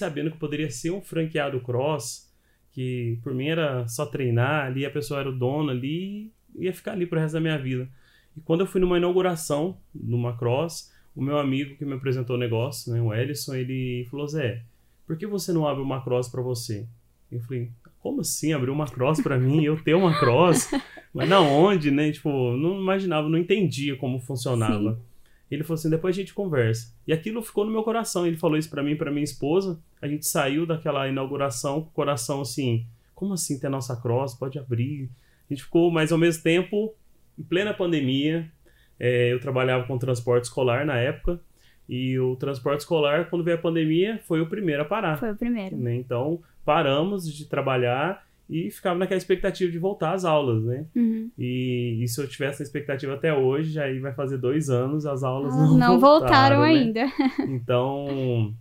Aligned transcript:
sabendo 0.00 0.30
que 0.30 0.38
poderia 0.38 0.70
ser 0.70 0.90
um 0.90 1.00
franqueado 1.00 1.60
cross, 1.60 2.28
que 2.72 3.18
por 3.22 3.32
mim 3.32 3.48
era 3.48 3.86
só 3.86 4.04
treinar 4.04 4.66
ali, 4.66 4.84
a 4.84 4.90
pessoa 4.90 5.20
era 5.20 5.28
o 5.28 5.36
dono 5.36 5.70
ali 5.70 6.32
ia 6.58 6.72
ficar 6.72 6.92
ali 6.92 7.06
pro 7.06 7.18
resto 7.18 7.34
da 7.34 7.40
minha 7.40 7.58
vida. 7.58 7.88
E 8.36 8.40
quando 8.40 8.60
eu 8.60 8.66
fui 8.66 8.80
numa 8.80 8.96
inauguração 8.96 9.78
numa 9.94 10.36
cross, 10.36 10.92
o 11.14 11.22
meu 11.22 11.38
amigo 11.38 11.76
que 11.76 11.84
me 11.84 11.94
apresentou 11.94 12.36
o 12.36 12.38
negócio, 12.38 12.92
né, 12.92 13.00
o 13.00 13.12
Ellison, 13.12 13.54
ele 13.54 14.06
falou: 14.10 14.26
Zé, 14.26 14.62
por 15.06 15.16
que 15.16 15.26
você 15.26 15.52
não 15.52 15.66
abre 15.66 15.82
uma 15.82 16.02
cross 16.02 16.28
para 16.28 16.42
você? 16.42 16.86
Eu 17.30 17.40
falei: 17.40 17.70
como 18.00 18.20
assim 18.20 18.52
abrir 18.52 18.70
uma 18.70 18.86
cross 18.86 19.20
para 19.20 19.38
mim? 19.38 19.64
Eu 19.64 19.82
ter 19.82 19.94
uma 19.94 20.18
cross? 20.18 20.70
Mas 21.12 21.28
na 21.28 21.40
onde, 21.40 21.90
né? 21.90 22.10
Tipo, 22.12 22.56
não 22.56 22.80
imaginava, 22.80 23.28
não 23.28 23.38
entendia 23.38 23.96
como 23.96 24.20
funcionava. 24.20 24.94
Sim. 24.94 25.09
Ele 25.50 25.64
falou 25.64 25.74
assim: 25.74 25.90
depois 25.90 26.16
a 26.16 26.20
gente 26.20 26.32
conversa. 26.32 26.94
E 27.06 27.12
aquilo 27.12 27.42
ficou 27.42 27.64
no 27.64 27.72
meu 27.72 27.82
coração. 27.82 28.26
Ele 28.26 28.36
falou 28.36 28.56
isso 28.56 28.70
para 28.70 28.82
mim, 28.82 28.96
para 28.96 29.10
minha 29.10 29.24
esposa. 29.24 29.80
A 30.00 30.06
gente 30.06 30.26
saiu 30.26 30.64
daquela 30.64 31.08
inauguração 31.08 31.82
com 31.82 31.88
o 31.88 31.92
coração 31.92 32.40
assim: 32.40 32.86
como 33.14 33.34
assim 33.34 33.58
ter 33.58 33.68
nossa 33.68 33.96
cross? 33.96 34.34
Pode 34.34 34.58
abrir. 34.58 35.10
A 35.48 35.52
gente 35.52 35.64
ficou, 35.64 35.90
mas 35.90 36.12
ao 36.12 36.18
mesmo 36.18 36.42
tempo, 36.42 36.94
em 37.38 37.42
plena 37.42 37.74
pandemia, 37.74 38.50
é, 38.98 39.32
eu 39.32 39.40
trabalhava 39.40 39.84
com 39.86 39.98
transporte 39.98 40.44
escolar 40.44 40.86
na 40.86 40.96
época. 40.96 41.40
E 41.88 42.16
o 42.20 42.36
transporte 42.36 42.80
escolar, 42.80 43.28
quando 43.28 43.42
veio 43.42 43.56
a 43.56 43.60
pandemia, 43.60 44.20
foi 44.28 44.40
o 44.40 44.46
primeiro 44.46 44.82
a 44.82 44.84
parar. 44.84 45.18
Foi 45.18 45.32
o 45.32 45.36
primeiro. 45.36 45.76
Né? 45.76 45.96
Então, 45.96 46.40
paramos 46.64 47.28
de 47.28 47.46
trabalhar 47.46 48.24
e 48.50 48.68
ficava 48.68 48.98
naquela 48.98 49.16
expectativa 49.16 49.70
de 49.70 49.78
voltar 49.78 50.12
às 50.12 50.24
aulas, 50.24 50.64
né? 50.64 50.84
Uhum. 50.96 51.30
E, 51.38 52.00
e, 52.02 52.08
se 52.08 52.20
eu 52.20 52.26
tivesse 52.26 52.54
essa 52.54 52.64
expectativa 52.64 53.14
até 53.14 53.32
hoje, 53.32 53.70
já 53.70 53.84
aí 53.84 54.00
vai 54.00 54.12
fazer 54.12 54.38
dois 54.38 54.68
anos, 54.68 55.06
as 55.06 55.22
aulas 55.22 55.54
não, 55.54 55.78
não 55.78 56.00
voltaram, 56.00 56.58
voltaram 56.58 56.60
né? 56.62 56.68
ainda. 56.68 57.12
Então, 57.48 58.52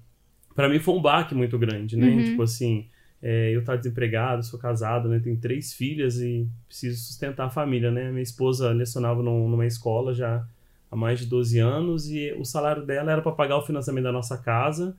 para 0.55 0.69
mim 0.69 0.77
foi 0.77 0.93
um 0.93 1.01
baque 1.01 1.33
muito 1.33 1.57
grande, 1.57 1.97
né? 1.97 2.07
Uhum. 2.07 2.23
Tipo 2.23 2.43
assim, 2.43 2.85
é, 3.19 3.49
eu 3.53 3.61
estar 3.61 3.77
desempregado, 3.77 4.43
sou 4.43 4.59
casado, 4.59 5.09
né? 5.09 5.19
Tenho 5.19 5.37
três 5.37 5.73
filhas 5.73 6.21
e 6.21 6.47
preciso 6.67 7.01
sustentar 7.01 7.47
a 7.47 7.49
família, 7.49 7.89
né? 7.89 8.11
Minha 8.11 8.21
esposa 8.21 8.69
lecionava 8.69 9.23
num, 9.23 9.49
numa 9.49 9.65
escola 9.65 10.13
já 10.13 10.45
há 10.91 10.95
mais 10.95 11.19
de 11.19 11.25
12 11.25 11.57
anos 11.57 12.07
e 12.11 12.31
o 12.33 12.45
salário 12.45 12.85
dela 12.85 13.11
era 13.11 13.21
para 13.23 13.31
pagar 13.31 13.57
o 13.57 13.65
financiamento 13.65 14.03
da 14.03 14.11
nossa 14.11 14.37
casa. 14.37 14.95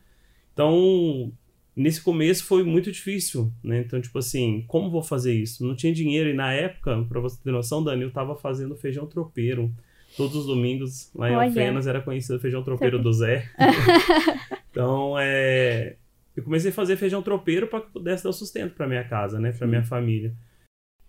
Então, 0.53 1.33
nesse 1.81 2.03
começo 2.03 2.45
foi 2.45 2.62
muito 2.62 2.92
difícil, 2.92 3.50
né? 3.64 3.81
Então, 3.81 4.00
tipo 4.00 4.19
assim, 4.19 4.64
como 4.69 4.91
vou 4.91 5.03
fazer 5.03 5.33
isso? 5.33 5.67
Não 5.67 5.75
tinha 5.75 5.92
dinheiro 5.92 6.28
e 6.28 6.34
na 6.34 6.53
época, 6.53 7.05
para 7.09 7.20
você 7.20 7.42
ter 7.42 7.50
noção, 7.50 7.83
Dani, 7.83 8.03
eu 8.03 8.12
tava 8.12 8.36
fazendo 8.36 8.77
feijão 8.77 9.06
tropeiro. 9.06 9.73
Todos 10.17 10.36
os 10.36 10.47
domingos, 10.47 11.11
lá 11.14 11.31
em 11.31 11.36
Olha. 11.36 11.47
Alfenas, 11.47 11.86
era 11.86 12.03
conhecido 12.03 12.39
feijão 12.39 12.62
tropeiro 12.62 12.98
do 12.98 13.12
Zé. 13.12 13.48
então, 14.70 15.14
é... 15.19 15.97
Eu 16.36 16.42
comecei 16.42 16.70
a 16.70 16.75
fazer 16.75 16.97
feijão 16.97 17.23
tropeiro 17.23 17.67
para 17.67 17.81
que 17.81 17.91
pudesse 17.92 18.25
dar 18.25 18.33
sustento 18.33 18.75
para 18.75 18.86
minha 18.86 19.05
casa, 19.05 19.39
né? 19.39 19.53
Para 19.53 19.67
minha 19.67 19.84
família. 19.84 20.34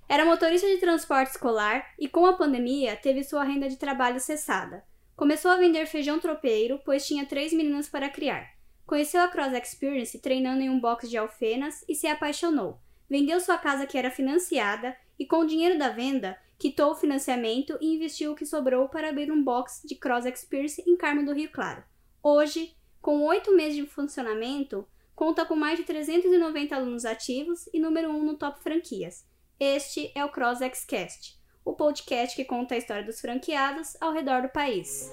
Era 0.08 0.26
motorista 0.26 0.68
de 0.68 0.78
transporte 0.78 1.32
escolar 1.32 1.86
e 2.00 2.08
com 2.08 2.26
a 2.26 2.34
pandemia 2.34 2.96
teve 2.96 3.24
sua 3.24 3.44
renda 3.44 3.68
de 3.68 3.78
trabalho 3.78 4.20
cessada. 4.20 4.84
Começou 5.16 5.52
a 5.52 5.58
vender 5.58 5.86
feijão 5.86 6.20
tropeiro, 6.20 6.80
pois 6.86 7.06
tinha 7.06 7.26
três 7.26 7.54
meninas 7.54 7.90
para 7.90 8.10
criar. 8.10 8.61
Conheceu 8.92 9.22
a 9.22 9.30
Cross 9.30 9.54
Experience 9.54 10.20
treinando 10.20 10.62
em 10.62 10.70
um 10.70 10.78
box 10.78 11.10
de 11.10 11.16
Alfenas 11.16 11.82
e 11.88 11.96
se 11.96 12.08
apaixonou. 12.08 12.78
Vendeu 13.10 13.40
sua 13.40 13.58
casa 13.58 13.86
que 13.88 13.98
era 13.98 14.12
financiada 14.12 14.98
e 15.18 15.26
com 15.26 15.38
o 15.38 15.46
dinheiro 15.46 15.80
da 15.80 15.88
venda 15.88 16.38
quitou 16.60 16.92
o 16.92 16.96
financiamento 16.96 17.78
e 17.80 17.96
investiu 17.96 18.34
o 18.34 18.36
que 18.36 18.46
sobrou 18.46 18.90
para 18.90 19.08
abrir 19.08 19.32
um 19.32 19.42
box 19.42 19.82
de 19.86 19.96
Cross 19.96 20.26
Experience 20.26 20.84
em 20.86 20.98
Carmo 20.98 21.24
do 21.24 21.32
Rio 21.32 21.50
Claro. 21.50 21.82
Hoje, 22.22 22.76
com 23.02 23.24
oito 23.24 23.56
meses 23.56 23.78
de 23.78 23.86
funcionamento, 23.86 24.86
conta 25.16 25.46
com 25.46 25.56
mais 25.56 25.80
de 25.80 25.86
390 25.86 26.76
alunos 26.76 27.06
ativos 27.06 27.70
e 27.74 27.80
número 27.80 28.10
1 28.10 28.14
um 28.14 28.26
no 28.26 28.38
top 28.38 28.62
franquias. 28.62 29.26
Este 29.58 30.12
é 30.14 30.26
o 30.26 30.30
Cross 30.30 30.60
Xcast, 30.60 31.40
o 31.64 31.72
podcast 31.72 32.36
que 32.36 32.44
conta 32.44 32.76
a 32.76 32.78
história 32.78 33.06
dos 33.06 33.22
franqueados 33.22 33.96
ao 34.02 34.12
redor 34.12 34.42
do 34.42 34.50
país. 34.50 35.10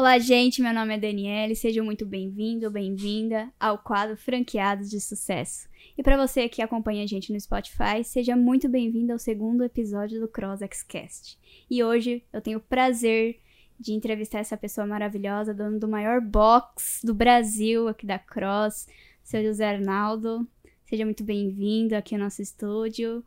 Olá, 0.00 0.18
gente. 0.18 0.62
Meu 0.62 0.72
nome 0.72 0.94
é 0.94 0.98
Daniele. 0.98 1.54
Sejam 1.54 1.84
muito 1.84 2.06
bem-vindo 2.06 2.64
ou 2.64 2.72
bem-vinda 2.72 3.52
ao 3.60 3.76
quadro 3.76 4.16
Franqueados 4.16 4.88
de 4.88 4.98
Sucesso. 4.98 5.68
E 5.96 6.02
para 6.02 6.16
você 6.16 6.48
que 6.48 6.62
acompanha 6.62 7.04
a 7.04 7.06
gente 7.06 7.30
no 7.30 7.38
Spotify, 7.38 8.02
seja 8.02 8.34
muito 8.34 8.66
bem-vindo 8.66 9.12
ao 9.12 9.18
segundo 9.18 9.62
episódio 9.62 10.18
do 10.18 10.26
Cross 10.26 10.60
Xcast. 10.72 11.38
E 11.70 11.84
hoje 11.84 12.24
eu 12.32 12.40
tenho 12.40 12.56
o 12.56 12.62
prazer 12.62 13.40
de 13.78 13.92
entrevistar 13.92 14.38
essa 14.38 14.56
pessoa 14.56 14.86
maravilhosa, 14.86 15.52
dono 15.52 15.78
do 15.78 15.86
maior 15.86 16.18
box 16.22 17.02
do 17.04 17.12
Brasil 17.12 17.86
aqui 17.86 18.06
da 18.06 18.18
Cross, 18.18 18.88
seu 19.22 19.44
José 19.44 19.68
Arnaldo. 19.68 20.48
Seja 20.86 21.04
muito 21.04 21.22
bem-vindo 21.22 21.94
aqui 21.94 22.14
ao 22.14 22.22
nosso 22.22 22.40
estúdio. 22.40 23.22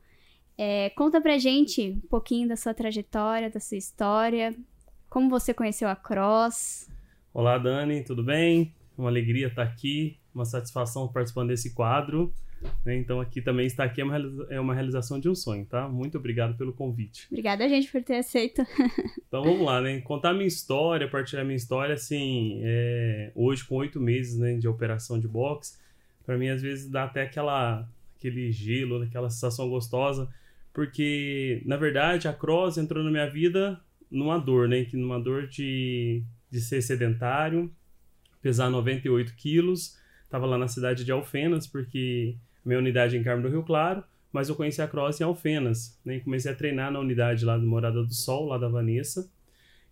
É, 0.57 0.89
conta 0.95 1.21
pra 1.21 1.37
gente 1.37 2.01
um 2.03 2.07
pouquinho 2.07 2.47
da 2.47 2.55
sua 2.55 2.73
trajetória, 2.73 3.51
da 3.51 3.59
sua 3.59 3.77
história, 3.77 4.55
como 5.13 5.29
você 5.29 5.53
conheceu 5.53 5.87
a 5.87 5.95
Cross? 5.95 6.89
Olá, 7.31 7.59
Dani, 7.59 8.03
tudo 8.03 8.23
bem? 8.23 8.73
Uma 8.97 9.09
alegria 9.09 9.45
estar 9.45 9.61
aqui, 9.61 10.17
uma 10.33 10.43
satisfação 10.43 11.07
participando 11.07 11.49
desse 11.49 11.75
quadro. 11.75 12.33
Né? 12.83 12.95
Então, 12.97 13.21
aqui 13.21 13.39
também 13.39 13.67
estar 13.67 13.83
aqui 13.83 14.01
é 14.01 14.03
uma, 14.03 14.17
é 14.49 14.59
uma 14.59 14.73
realização 14.73 15.19
de 15.19 15.29
um 15.29 15.35
sonho, 15.35 15.67
tá? 15.67 15.87
Muito 15.87 16.17
obrigado 16.17 16.57
pelo 16.57 16.73
convite. 16.73 17.27
Obrigada, 17.29 17.69
gente, 17.69 17.91
por 17.91 18.01
ter 18.01 18.15
aceito. 18.15 18.63
então, 19.27 19.43
vamos 19.43 19.63
lá, 19.63 19.79
né? 19.81 20.01
Contar 20.01 20.33
minha 20.33 20.47
história, 20.47 21.07
partilhar 21.07 21.45
minha 21.45 21.57
história, 21.57 21.93
assim, 21.93 22.61
é... 22.63 23.31
hoje 23.35 23.63
com 23.65 23.75
oito 23.75 24.01
meses 24.01 24.39
né, 24.39 24.55
de 24.55 24.67
operação 24.67 25.19
de 25.19 25.27
boxe, 25.27 25.77
para 26.25 26.39
mim, 26.39 26.49
às 26.49 26.63
vezes, 26.63 26.89
dá 26.89 27.03
até 27.03 27.21
aquela, 27.21 27.87
aquele 28.17 28.51
gelo, 28.51 29.03
aquela 29.03 29.29
sensação 29.29 29.69
gostosa, 29.69 30.27
porque, 30.73 31.61
na 31.67 31.77
verdade, 31.77 32.27
a 32.27 32.33
cross 32.33 32.79
entrou 32.79 33.03
na 33.03 33.11
minha 33.11 33.29
vida 33.29 33.79
numa 34.13 34.37
dor, 34.37 34.69
né? 34.69 34.85
Que 34.85 34.95
numa 34.95 35.19
dor 35.19 35.47
de, 35.47 36.23
de 36.49 36.61
ser 36.61 36.81
sedentário, 36.81 37.69
pesar 38.41 38.69
98 38.69 39.35
quilos. 39.35 39.97
Tava 40.29 40.45
lá 40.45 40.57
na 40.57 40.67
cidade 40.67 41.03
de 41.03 41.11
Alfenas, 41.11 41.67
porque 41.67 42.35
minha 42.63 42.79
unidade 42.79 43.17
é 43.17 43.19
em 43.19 43.23
Carmo 43.23 43.41
do 43.41 43.49
Rio 43.49 43.63
Claro, 43.63 44.03
mas 44.31 44.49
eu 44.49 44.55
conheci 44.55 44.81
a 44.81 44.87
cross 44.87 45.19
em 45.19 45.23
Alfenas, 45.23 45.99
né? 46.05 46.17
E 46.17 46.21
comecei 46.21 46.51
a 46.51 46.55
treinar 46.55 46.91
na 46.91 46.99
unidade 46.99 47.43
lá 47.43 47.57
do 47.57 47.65
Morada 47.65 48.03
do 48.03 48.13
Sol, 48.13 48.47
lá 48.47 48.57
da 48.57 48.67
Vanessa. 48.67 49.29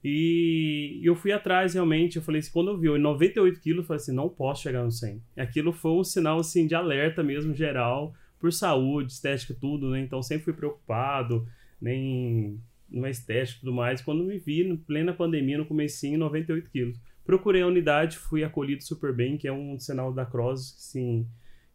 E 0.03 0.99
eu 1.03 1.15
fui 1.15 1.31
atrás 1.31 1.75
realmente, 1.75 2.15
eu 2.15 2.23
falei 2.23 2.39
assim, 2.39 2.51
quando 2.51 2.71
eu 2.71 2.77
vi 2.77 2.87
98 2.89 3.59
quilos, 3.59 3.79
eu 3.79 3.87
falei 3.87 4.01
assim, 4.01 4.13
não 4.13 4.29
posso 4.29 4.63
chegar 4.63 4.83
no 4.83 4.91
100. 4.91 5.21
Aquilo 5.37 5.71
foi 5.71 5.91
um 5.91 6.03
sinal 6.03 6.39
assim 6.39 6.65
de 6.65 6.73
alerta 6.73 7.21
mesmo 7.21 7.53
geral 7.53 8.13
por 8.39 8.51
saúde, 8.51 9.11
estética, 9.11 9.55
tudo, 9.59 9.91
né? 9.91 9.99
Então 9.99 10.23
sempre 10.23 10.45
fui 10.45 10.53
preocupado, 10.53 11.47
nem 11.79 12.59
numa 12.91 13.09
estética 13.09 13.57
e 13.57 13.59
tudo 13.62 13.74
mais. 13.74 14.02
Quando 14.02 14.24
me 14.24 14.38
vi, 14.38 14.78
plena 14.85 15.13
pandemia, 15.13 15.57
no 15.57 15.66
comecinho, 15.66 16.19
98 16.19 16.69
quilos. 16.69 17.00
Procurei 17.25 17.62
a 17.62 17.68
unidade, 17.68 18.18
fui 18.18 18.44
acolhido 18.44 18.84
super 18.84 19.13
bem, 19.13 19.38
que 19.38 19.47
é 19.47 19.53
um 19.53 19.79
sinal 19.79 20.13
da 20.13 20.25
Cross, 20.25 20.75
sim, 20.78 21.25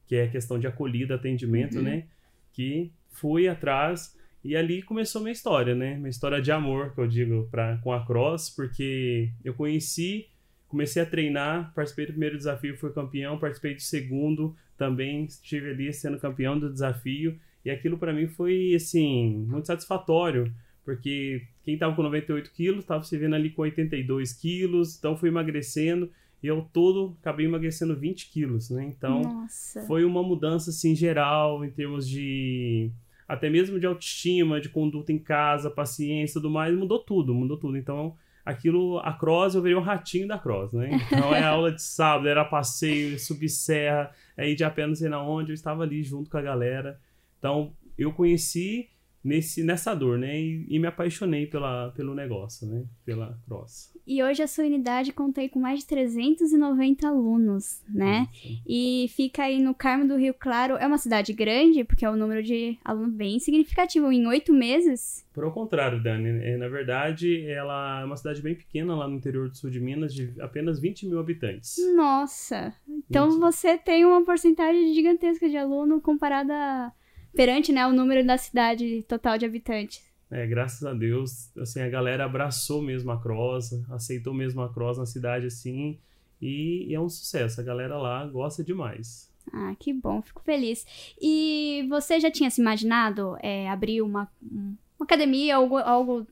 que 0.06 0.16
é 0.16 0.26
questão 0.26 0.58
de 0.58 0.66
acolhida, 0.66 1.14
atendimento, 1.14 1.78
uhum. 1.78 1.84
né? 1.84 2.04
Que 2.52 2.92
fui 3.10 3.48
atrás 3.48 4.16
e 4.46 4.54
ali 4.54 4.80
começou 4.80 5.20
minha 5.20 5.32
história, 5.32 5.74
né? 5.74 5.96
Minha 5.96 6.08
história 6.08 6.40
de 6.40 6.52
amor, 6.52 6.94
que 6.94 7.00
eu 7.00 7.08
digo, 7.08 7.48
pra, 7.50 7.78
com 7.78 7.92
a 7.92 8.06
Cross, 8.06 8.50
porque 8.50 9.30
eu 9.44 9.52
conheci, 9.54 10.28
comecei 10.68 11.02
a 11.02 11.06
treinar, 11.06 11.72
participei 11.74 12.06
do 12.06 12.12
primeiro 12.12 12.36
desafio, 12.36 12.76
fui 12.76 12.92
campeão, 12.92 13.38
participei 13.38 13.74
do 13.74 13.82
segundo, 13.82 14.54
também 14.78 15.24
estive 15.24 15.70
ali 15.70 15.92
sendo 15.92 16.20
campeão 16.20 16.56
do 16.56 16.72
desafio, 16.72 17.36
e 17.64 17.70
aquilo 17.70 17.98
para 17.98 18.12
mim 18.12 18.28
foi, 18.28 18.72
assim, 18.76 19.44
muito 19.48 19.66
satisfatório, 19.66 20.54
porque 20.86 21.42
quem 21.64 21.74
estava 21.74 21.94
com 21.96 22.02
98 22.04 22.52
quilos 22.52 22.84
estava 22.84 23.02
se 23.02 23.18
vendo 23.18 23.34
ali 23.34 23.50
com 23.50 23.62
82 23.62 24.32
quilos, 24.32 24.96
então 24.96 25.16
fui 25.16 25.28
emagrecendo 25.28 26.08
e 26.40 26.46
eu 26.46 26.64
todo 26.72 27.16
acabei 27.20 27.44
emagrecendo 27.44 27.96
20 27.96 28.30
quilos, 28.30 28.70
né? 28.70 28.84
Então 28.84 29.20
Nossa. 29.20 29.82
foi 29.82 30.04
uma 30.04 30.22
mudança 30.22 30.70
assim 30.70 30.94
geral 30.94 31.64
em 31.64 31.70
termos 31.70 32.08
de 32.08 32.92
até 33.26 33.50
mesmo 33.50 33.80
de 33.80 33.86
autoestima, 33.86 34.60
de 34.60 34.68
conduta 34.68 35.12
em 35.12 35.18
casa, 35.18 35.68
paciência, 35.68 36.40
tudo 36.40 36.48
mais, 36.48 36.72
mudou 36.78 37.00
tudo, 37.00 37.34
mudou 37.34 37.56
tudo. 37.58 37.76
Então 37.76 38.14
aquilo, 38.44 39.00
a 39.00 39.12
cross, 39.12 39.56
eu 39.56 39.62
virei 39.62 39.76
um 39.76 39.82
ratinho 39.82 40.28
da 40.28 40.38
cross, 40.38 40.72
né? 40.72 40.90
Então 41.10 41.34
é 41.34 41.42
aula 41.42 41.72
de 41.72 41.82
sábado, 41.82 42.28
era 42.28 42.44
passeio, 42.44 43.18
subir 43.18 43.48
serra, 43.48 44.12
aí 44.36 44.54
de 44.54 44.62
apenas 44.62 45.00
sei 45.00 45.08
na 45.08 45.20
onde, 45.20 45.50
eu 45.50 45.54
estava 45.54 45.82
ali 45.82 46.04
junto 46.04 46.30
com 46.30 46.38
a 46.38 46.42
galera. 46.42 47.00
Então 47.40 47.72
eu 47.98 48.12
conheci 48.12 48.88
nesse, 49.26 49.64
nessa 49.64 49.92
dor, 49.92 50.16
né? 50.16 50.40
E, 50.40 50.66
e, 50.68 50.78
me 50.78 50.86
apaixonei 50.86 51.46
pela, 51.46 51.90
pelo 51.90 52.14
negócio, 52.14 52.66
né? 52.66 52.84
Pela 53.04 53.36
cross. 53.46 53.92
E 54.06 54.22
hoje 54.22 54.40
a 54.40 54.46
sua 54.46 54.64
unidade 54.64 55.12
contei 55.12 55.48
com 55.48 55.58
mais 55.58 55.80
de 55.80 55.86
390 55.86 57.08
alunos, 57.08 57.82
né? 57.88 58.28
Sim. 58.32 58.60
E 58.64 59.06
fica 59.08 59.42
aí 59.42 59.60
no 59.60 59.74
Carmo 59.74 60.06
do 60.06 60.16
Rio 60.16 60.32
Claro. 60.32 60.76
É 60.76 60.86
uma 60.86 60.96
cidade 60.96 61.32
grande, 61.32 61.82
porque 61.82 62.04
é 62.04 62.10
um 62.10 62.16
número 62.16 62.40
de 62.40 62.78
alunos 62.84 63.12
bem 63.12 63.40
significativo. 63.40 64.12
Em 64.12 64.26
oito 64.28 64.52
meses? 64.52 65.26
Por 65.34 65.52
contrário, 65.52 66.00
Dani. 66.00 66.28
É, 66.44 66.56
na 66.56 66.68
verdade, 66.68 67.44
ela 67.46 68.02
é 68.02 68.04
uma 68.04 68.16
cidade 68.16 68.40
bem 68.40 68.54
pequena 68.54 68.94
lá 68.94 69.08
no 69.08 69.16
interior 69.16 69.48
do 69.48 69.56
sul 69.56 69.70
de 69.70 69.80
Minas, 69.80 70.14
de 70.14 70.32
apenas 70.40 70.78
20 70.78 71.08
mil 71.08 71.18
habitantes. 71.18 71.76
Nossa! 71.96 72.72
Então 72.88 73.30
20. 73.30 73.40
você 73.40 73.76
tem 73.76 74.04
uma 74.04 74.24
porcentagem 74.24 74.94
gigantesca 74.94 75.48
de 75.48 75.56
aluno 75.56 76.00
comparada 76.00 76.92
perante 77.36 77.70
né, 77.70 77.86
o 77.86 77.92
número 77.92 78.26
da 78.26 78.36
cidade 78.36 79.04
total 79.06 79.38
de 79.38 79.44
habitantes. 79.44 80.04
É, 80.30 80.44
graças 80.46 80.82
a 80.84 80.92
Deus, 80.92 81.56
assim, 81.56 81.80
a 81.80 81.88
galera 81.88 82.24
abraçou 82.24 82.82
mesmo 82.82 83.12
a 83.12 83.20
cross, 83.20 83.72
aceitou 83.90 84.34
mesmo 84.34 84.60
a 84.62 84.72
cross 84.72 84.98
na 84.98 85.06
cidade, 85.06 85.46
assim, 85.46 85.98
e, 86.42 86.86
e 86.88 86.94
é 86.94 87.00
um 87.00 87.08
sucesso. 87.08 87.60
A 87.60 87.64
galera 87.64 87.96
lá 87.96 88.26
gosta 88.26 88.64
demais. 88.64 89.30
Ah, 89.52 89.74
que 89.78 89.92
bom, 89.92 90.20
fico 90.22 90.42
feliz. 90.42 90.84
E 91.20 91.86
você 91.88 92.18
já 92.18 92.30
tinha 92.30 92.50
se 92.50 92.60
imaginado 92.60 93.36
é, 93.40 93.68
abrir 93.68 94.02
uma, 94.02 94.28
uma 94.42 95.04
academia, 95.04 95.56
algo, 95.56 95.76
algo 95.76 96.26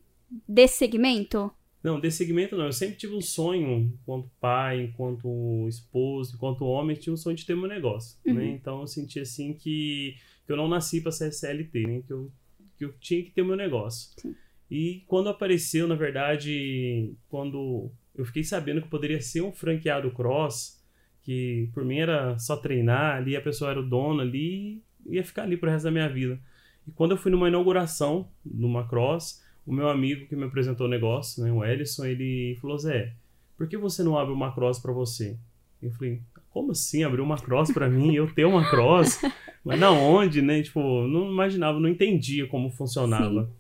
desse 0.49 0.77
segmento? 0.77 1.51
Não, 1.83 2.01
desse 2.01 2.17
segmento 2.17 2.57
não. 2.57 2.65
Eu 2.65 2.73
sempre 2.73 2.97
tive 2.97 3.15
um 3.15 3.21
sonho, 3.21 3.93
enquanto 4.01 4.31
pai, 4.41 4.83
enquanto 4.83 5.69
esposo, 5.69 6.35
enquanto 6.35 6.65
homem, 6.65 6.97
tinha 6.97 7.13
um 7.13 7.17
sonho 7.17 7.37
de 7.37 7.45
ter 7.45 7.55
meu 7.55 7.69
negócio, 7.69 8.19
né? 8.25 8.33
uhum. 8.33 8.39
né? 8.39 8.47
Então 8.49 8.81
eu 8.81 8.87
senti 8.87 9.21
assim 9.21 9.53
que, 9.53 10.17
que 10.47 10.53
eu 10.53 10.57
não 10.57 10.69
nasci 10.69 11.01
para 11.01 11.13
ser 11.13 11.33
CLT, 11.33 11.87
né? 11.87 12.03
Que 12.07 12.13
eu 12.13 12.31
que 12.77 12.85
eu 12.85 12.93
tinha 12.99 13.23
que 13.23 13.31
ter 13.31 13.43
o 13.43 13.47
meu 13.47 13.57
negócio. 13.57 14.11
Sim. 14.21 14.35
E 14.71 15.05
quando 15.07 15.29
apareceu, 15.29 15.87
na 15.87 15.95
verdade, 15.95 17.13
quando 17.29 17.91
eu 18.15 18.25
fiquei 18.25 18.43
sabendo 18.43 18.83
que 18.83 18.89
poderia 18.89 19.21
ser 19.21 19.43
um 19.43 19.53
franqueado 19.53 20.11
cross, 20.11 20.83
que 21.23 21.71
por 21.73 21.85
mim 21.85 21.99
era 21.99 22.39
só 22.39 22.57
treinar 22.57 23.17
ali, 23.17 23.37
a 23.37 23.41
pessoa 23.41 23.71
era 23.71 23.81
o 23.81 23.89
dono 23.89 24.21
ali, 24.21 24.83
ia 25.07 25.25
ficar 25.25 25.43
ali 25.43 25.57
pro 25.57 25.71
resto 25.71 25.85
da 25.85 25.91
minha 25.91 26.09
vida. 26.09 26.39
E 26.87 26.91
quando 26.91 27.13
eu 27.13 27.17
fui 27.17 27.31
numa 27.31 27.49
inauguração 27.49 28.29
numa 28.45 28.87
cross, 28.89 29.43
o 29.67 29.73
meu 29.73 29.89
amigo 29.89 30.27
que 30.27 30.37
me 30.37 30.45
apresentou 30.45 30.87
o 30.87 30.91
negócio, 30.91 31.43
né, 31.43 31.51
o 31.53 31.65
Ellison, 31.65 32.05
ele 32.05 32.59
falou: 32.61 32.79
Zé, 32.79 33.15
por 33.57 33.69
que 33.69 33.77
você 33.77 34.03
não 34.03 34.19
abre 34.19 34.35
uma 34.35 34.55
cross 34.55 34.79
para 34.79 34.93
você? 34.93 35.39
Eu 35.81 35.91
falei: 35.93 36.21
como 36.55 36.71
assim 36.71 37.03
abrir 37.03 37.21
uma 37.21 37.37
cross 37.37 37.73
para 37.73 37.91
mim? 37.91 38.15
Eu 38.15 38.33
ter 38.33 38.45
uma 38.45 38.65
cross? 38.71 39.21
Mas 39.65 39.81
na 39.81 39.91
onde, 39.91 40.41
né? 40.41 40.63
Tipo, 40.63 40.81
não 41.09 41.29
imaginava, 41.33 41.81
não 41.81 41.89
entendia 41.89 42.47
como 42.47 42.71
funcionava. 42.71 43.45
Sim. 43.45 43.51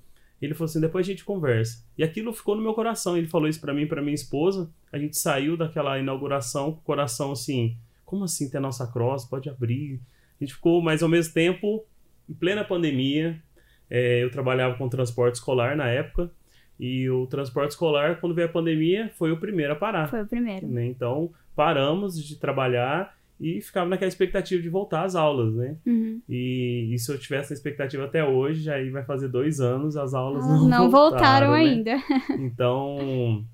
Ele 0.40 0.54
falou 0.54 0.66
assim: 0.66 0.80
depois 0.80 1.04
a 1.04 1.10
gente 1.10 1.24
conversa. 1.24 1.84
E 1.98 2.04
aquilo 2.04 2.32
ficou 2.32 2.54
no 2.54 2.62
meu 2.62 2.72
coração. 2.72 3.16
Ele 3.16 3.26
falou 3.26 3.48
isso 3.48 3.60
para 3.60 3.74
mim, 3.74 3.84
para 3.84 4.00
minha 4.00 4.14
esposa. 4.14 4.70
A 4.92 4.98
gente 4.98 5.18
saiu 5.18 5.56
daquela 5.56 5.98
inauguração 5.98 6.70
com 6.70 6.78
o 6.78 6.84
coração 6.84 7.32
assim: 7.32 7.76
como 8.04 8.22
assim 8.22 8.48
ter 8.48 8.58
a 8.58 8.60
nossa 8.60 8.86
cross? 8.86 9.24
Pode 9.24 9.50
abrir. 9.50 10.00
A 10.40 10.44
gente 10.44 10.54
ficou, 10.54 10.80
mas 10.80 11.02
ao 11.02 11.08
mesmo 11.08 11.34
tempo, 11.34 11.84
em 12.28 12.34
plena 12.34 12.62
pandemia, 12.62 13.42
é, 13.90 14.22
eu 14.22 14.30
trabalhava 14.30 14.76
com 14.76 14.88
transporte 14.88 15.34
escolar 15.34 15.76
na 15.76 15.88
época. 15.88 16.30
E 16.78 17.08
o 17.10 17.26
transporte 17.26 17.70
escolar, 17.70 18.20
quando 18.20 18.34
veio 18.34 18.48
a 18.48 18.52
pandemia, 18.52 19.10
foi 19.16 19.32
o 19.32 19.36
primeiro 19.36 19.72
a 19.72 19.76
parar. 19.76 20.08
Foi 20.08 20.22
o 20.22 20.26
primeiro. 20.26 20.66
Né? 20.66 20.86
Então, 20.86 21.32
paramos 21.54 22.22
de 22.22 22.36
trabalhar 22.36 23.14
e 23.40 23.60
ficava 23.60 23.88
naquela 23.88 24.08
expectativa 24.08 24.62
de 24.62 24.68
voltar 24.68 25.04
às 25.04 25.14
aulas, 25.14 25.54
né? 25.54 25.76
Uhum. 25.84 26.20
E, 26.28 26.90
e, 26.92 26.98
se 26.98 27.10
eu 27.10 27.18
tivesse 27.18 27.52
a 27.52 27.56
expectativa 27.56 28.04
até 28.04 28.24
hoje, 28.24 28.62
já 28.62 28.74
aí 28.74 28.90
vai 28.90 29.04
fazer 29.04 29.28
dois 29.28 29.60
anos, 29.60 29.96
as 29.96 30.14
aulas 30.14 30.46
não, 30.46 30.68
não 30.68 30.90
voltaram, 30.90 31.48
voltaram 31.48 31.52
né? 31.52 31.58
ainda. 31.58 31.96
Então, 32.38 33.44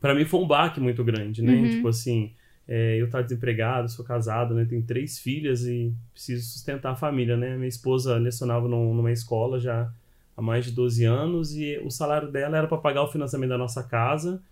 para 0.00 0.14
mim 0.14 0.24
foi 0.24 0.40
um 0.40 0.46
baque 0.46 0.80
muito 0.80 1.04
grande, 1.04 1.42
né? 1.42 1.52
Uhum. 1.52 1.70
Tipo 1.70 1.88
assim, 1.88 2.32
é, 2.66 3.00
eu 3.00 3.06
estar 3.06 3.22
desempregado, 3.22 3.90
sou 3.90 4.04
casado, 4.04 4.54
né? 4.54 4.64
Tenho 4.64 4.82
três 4.82 5.18
filhas 5.18 5.64
e 5.66 5.92
preciso 6.12 6.44
sustentar 6.50 6.92
a 6.92 6.96
família, 6.96 7.36
né? 7.36 7.54
Minha 7.56 7.68
esposa 7.68 8.16
lecionava 8.16 8.66
numa 8.66 9.12
escola 9.12 9.60
já 9.60 9.90
há 10.36 10.42
mais 10.42 10.64
de 10.64 10.72
12 10.72 11.04
anos 11.04 11.54
e 11.54 11.78
o 11.84 11.90
salário 11.90 12.30
dela 12.30 12.56
era 12.56 12.66
para 12.66 12.78
pagar 12.78 13.02
o 13.02 13.08
financiamento 13.08 13.50
da 13.50 13.58
nossa 13.58 13.82
casa. 13.82 14.42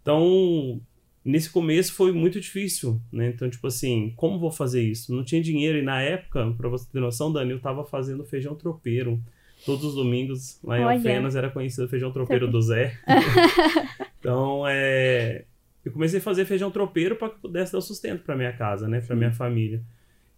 Então, 0.00 0.80
nesse 1.24 1.50
começo 1.50 1.92
foi 1.94 2.12
muito 2.12 2.40
difícil, 2.40 3.00
né? 3.12 3.28
Então, 3.28 3.48
tipo 3.48 3.66
assim, 3.66 4.12
como 4.16 4.38
vou 4.38 4.50
fazer 4.50 4.82
isso? 4.82 5.14
Não 5.14 5.24
tinha 5.24 5.42
dinheiro 5.42 5.78
e 5.78 5.82
na 5.82 6.00
época, 6.00 6.52
para 6.56 6.68
você 6.68 6.86
ter 6.90 7.00
noção, 7.00 7.32
Dani, 7.32 7.52
eu 7.52 7.60
tava 7.60 7.84
fazendo 7.84 8.24
feijão 8.24 8.54
tropeiro. 8.54 9.20
Todos 9.64 9.84
os 9.84 9.94
domingos 9.94 10.58
lá 10.64 10.78
em 10.78 10.84
Olha. 10.84 10.96
Alfenas 10.96 11.36
era 11.36 11.48
conhecido 11.48 11.88
feijão 11.88 12.10
tropeiro 12.10 12.50
do 12.50 12.60
Zé. 12.60 12.98
então, 14.18 14.64
é, 14.66 15.44
eu 15.84 15.92
comecei 15.92 16.18
a 16.18 16.22
fazer 16.22 16.44
feijão 16.44 16.70
tropeiro 16.70 17.14
para 17.14 17.30
que 17.30 17.40
pudesse 17.40 17.72
dar 17.72 17.80
sustento 17.80 18.22
para 18.24 18.36
minha 18.36 18.52
casa, 18.52 18.88
né, 18.88 19.00
para 19.00 19.14
minha 19.14 19.32
família. 19.32 19.80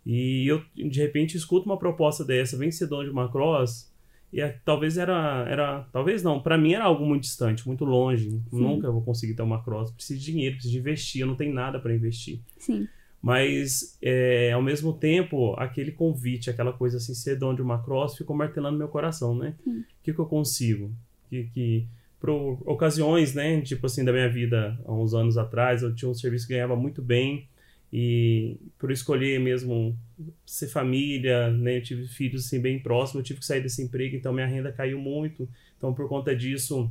E 0.04 0.46
eu 0.46 0.62
de 0.74 1.00
repente 1.00 1.36
escuto 1.36 1.64
uma 1.66 1.78
proposta 1.78 2.22
dessa, 2.22 2.58
vencedor 2.58 3.04
de 3.04 3.10
uma 3.10 3.30
cross, 3.30 3.90
e 4.34 4.40
é, 4.40 4.58
talvez 4.64 4.98
era, 4.98 5.46
era. 5.48 5.86
Talvez 5.92 6.20
não, 6.20 6.42
para 6.42 6.58
mim 6.58 6.72
era 6.72 6.82
algo 6.82 7.06
muito 7.06 7.22
distante, 7.22 7.64
muito 7.68 7.84
longe. 7.84 8.30
Sim. 8.30 8.40
Nunca 8.50 8.90
vou 8.90 9.00
conseguir 9.00 9.34
ter 9.34 9.42
uma 9.42 9.62
cross. 9.62 9.92
Preciso 9.92 10.18
de 10.18 10.26
dinheiro, 10.26 10.56
preciso 10.56 10.72
de 10.72 10.80
investir, 10.80 11.20
eu 11.20 11.28
não 11.28 11.36
tenho 11.36 11.54
nada 11.54 11.78
para 11.78 11.94
investir. 11.94 12.40
Sim. 12.58 12.88
Mas, 13.22 13.96
é, 14.02 14.50
ao 14.50 14.60
mesmo 14.60 14.92
tempo, 14.92 15.54
aquele 15.56 15.92
convite, 15.92 16.50
aquela 16.50 16.72
coisa 16.72 16.96
assim, 16.96 17.14
ser 17.14 17.36
dono 17.36 17.54
de 17.54 17.62
uma 17.62 17.80
cross, 17.80 18.16
ficou 18.16 18.34
martelando 18.34 18.76
meu 18.76 18.88
coração, 18.88 19.38
né? 19.38 19.54
O 19.64 19.84
que, 20.02 20.12
que 20.12 20.18
eu 20.18 20.26
consigo? 20.26 20.90
Que, 21.30 21.44
que, 21.54 21.86
por 22.20 22.58
ocasiões, 22.66 23.34
né? 23.34 23.60
Tipo 23.60 23.86
assim, 23.86 24.04
da 24.04 24.12
minha 24.12 24.28
vida, 24.28 24.76
há 24.84 24.92
uns 24.92 25.14
anos 25.14 25.38
atrás, 25.38 25.80
eu 25.80 25.94
tinha 25.94 26.10
um 26.10 26.14
serviço 26.14 26.48
que 26.48 26.54
ganhava 26.54 26.74
muito 26.74 27.00
bem 27.00 27.46
e 27.96 28.56
por 28.76 28.90
escolher 28.90 29.38
mesmo 29.38 29.96
ser 30.44 30.66
família, 30.66 31.48
né? 31.52 31.76
Eu 31.76 31.82
tive 31.84 32.08
filhos 32.08 32.44
assim 32.44 32.60
bem 32.60 32.76
próximos, 32.76 33.20
eu 33.20 33.22
tive 33.22 33.38
que 33.38 33.46
sair 33.46 33.60
desse 33.60 33.80
emprego, 33.80 34.16
então 34.16 34.32
minha 34.32 34.48
renda 34.48 34.72
caiu 34.72 34.98
muito. 34.98 35.48
Então 35.78 35.94
por 35.94 36.08
conta 36.08 36.34
disso, 36.34 36.90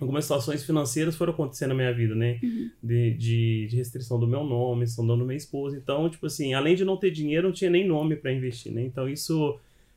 algumas 0.00 0.24
situações 0.24 0.64
financeiras 0.64 1.14
foram 1.14 1.32
acontecendo 1.32 1.68
na 1.68 1.76
minha 1.76 1.94
vida, 1.94 2.16
né? 2.16 2.40
Uhum. 2.42 2.68
De, 2.82 3.14
de, 3.14 3.66
de, 3.70 3.76
restrição 3.76 4.18
do 4.18 4.26
meu 4.26 4.42
nome, 4.42 4.80
restrição 4.80 5.04
do 5.04 5.08
nome 5.08 5.20
da 5.20 5.26
minha 5.28 5.36
esposa. 5.36 5.76
Então, 5.76 6.10
tipo 6.10 6.26
assim, 6.26 6.52
além 6.52 6.74
de 6.74 6.84
não 6.84 6.96
ter 6.96 7.12
dinheiro, 7.12 7.46
não 7.46 7.54
tinha 7.54 7.70
nem 7.70 7.86
nome 7.86 8.16
para 8.16 8.32
investir, 8.32 8.72
né? 8.72 8.82
Então 8.82 9.08
isso 9.08 9.56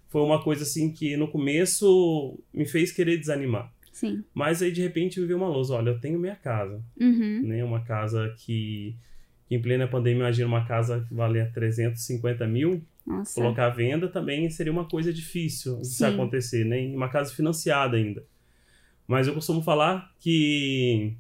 foi 0.09 0.21
uma 0.21 0.39
coisa 0.43 0.61
assim 0.61 0.91
que 0.91 1.17
no 1.17 1.27
começo 1.27 2.37
me 2.53 2.67
fez 2.67 2.91
querer 2.91 3.17
desanimar. 3.17 3.73
Sim. 3.91 4.23
Mas 4.35 4.61
aí 4.61 4.71
de 4.71 4.83
repente 4.83 5.19
me 5.19 5.25
veio 5.25 5.39
uma 5.39 5.49
luz, 5.49 5.71
olha, 5.71 5.89
eu 5.89 5.99
tenho 5.99 6.19
minha 6.19 6.35
casa, 6.35 6.79
uhum. 6.99 7.41
né? 7.41 7.63
Uma 7.63 7.83
casa 7.83 8.35
que 8.37 8.95
em 9.53 9.61
plena 9.61 9.87
pandemia, 9.87 10.21
imagina 10.21 10.47
uma 10.47 10.65
casa 10.65 11.05
que 11.07 11.13
valia 11.13 11.49
350 11.53 12.47
mil, 12.47 12.81
Nossa. 13.05 13.33
colocar 13.35 13.67
à 13.67 13.69
venda 13.69 14.07
também 14.07 14.49
seria 14.49 14.71
uma 14.71 14.85
coisa 14.85 15.13
difícil 15.13 15.77
de 15.79 15.87
se 15.87 16.05
acontecer, 16.05 16.65
né? 16.65 16.79
Em 16.79 16.95
uma 16.95 17.09
casa 17.09 17.33
financiada 17.33 17.97
ainda. 17.97 18.23
Mas 19.07 19.27
eu 19.27 19.33
costumo 19.33 19.61
falar 19.61 20.11
que 20.19 21.15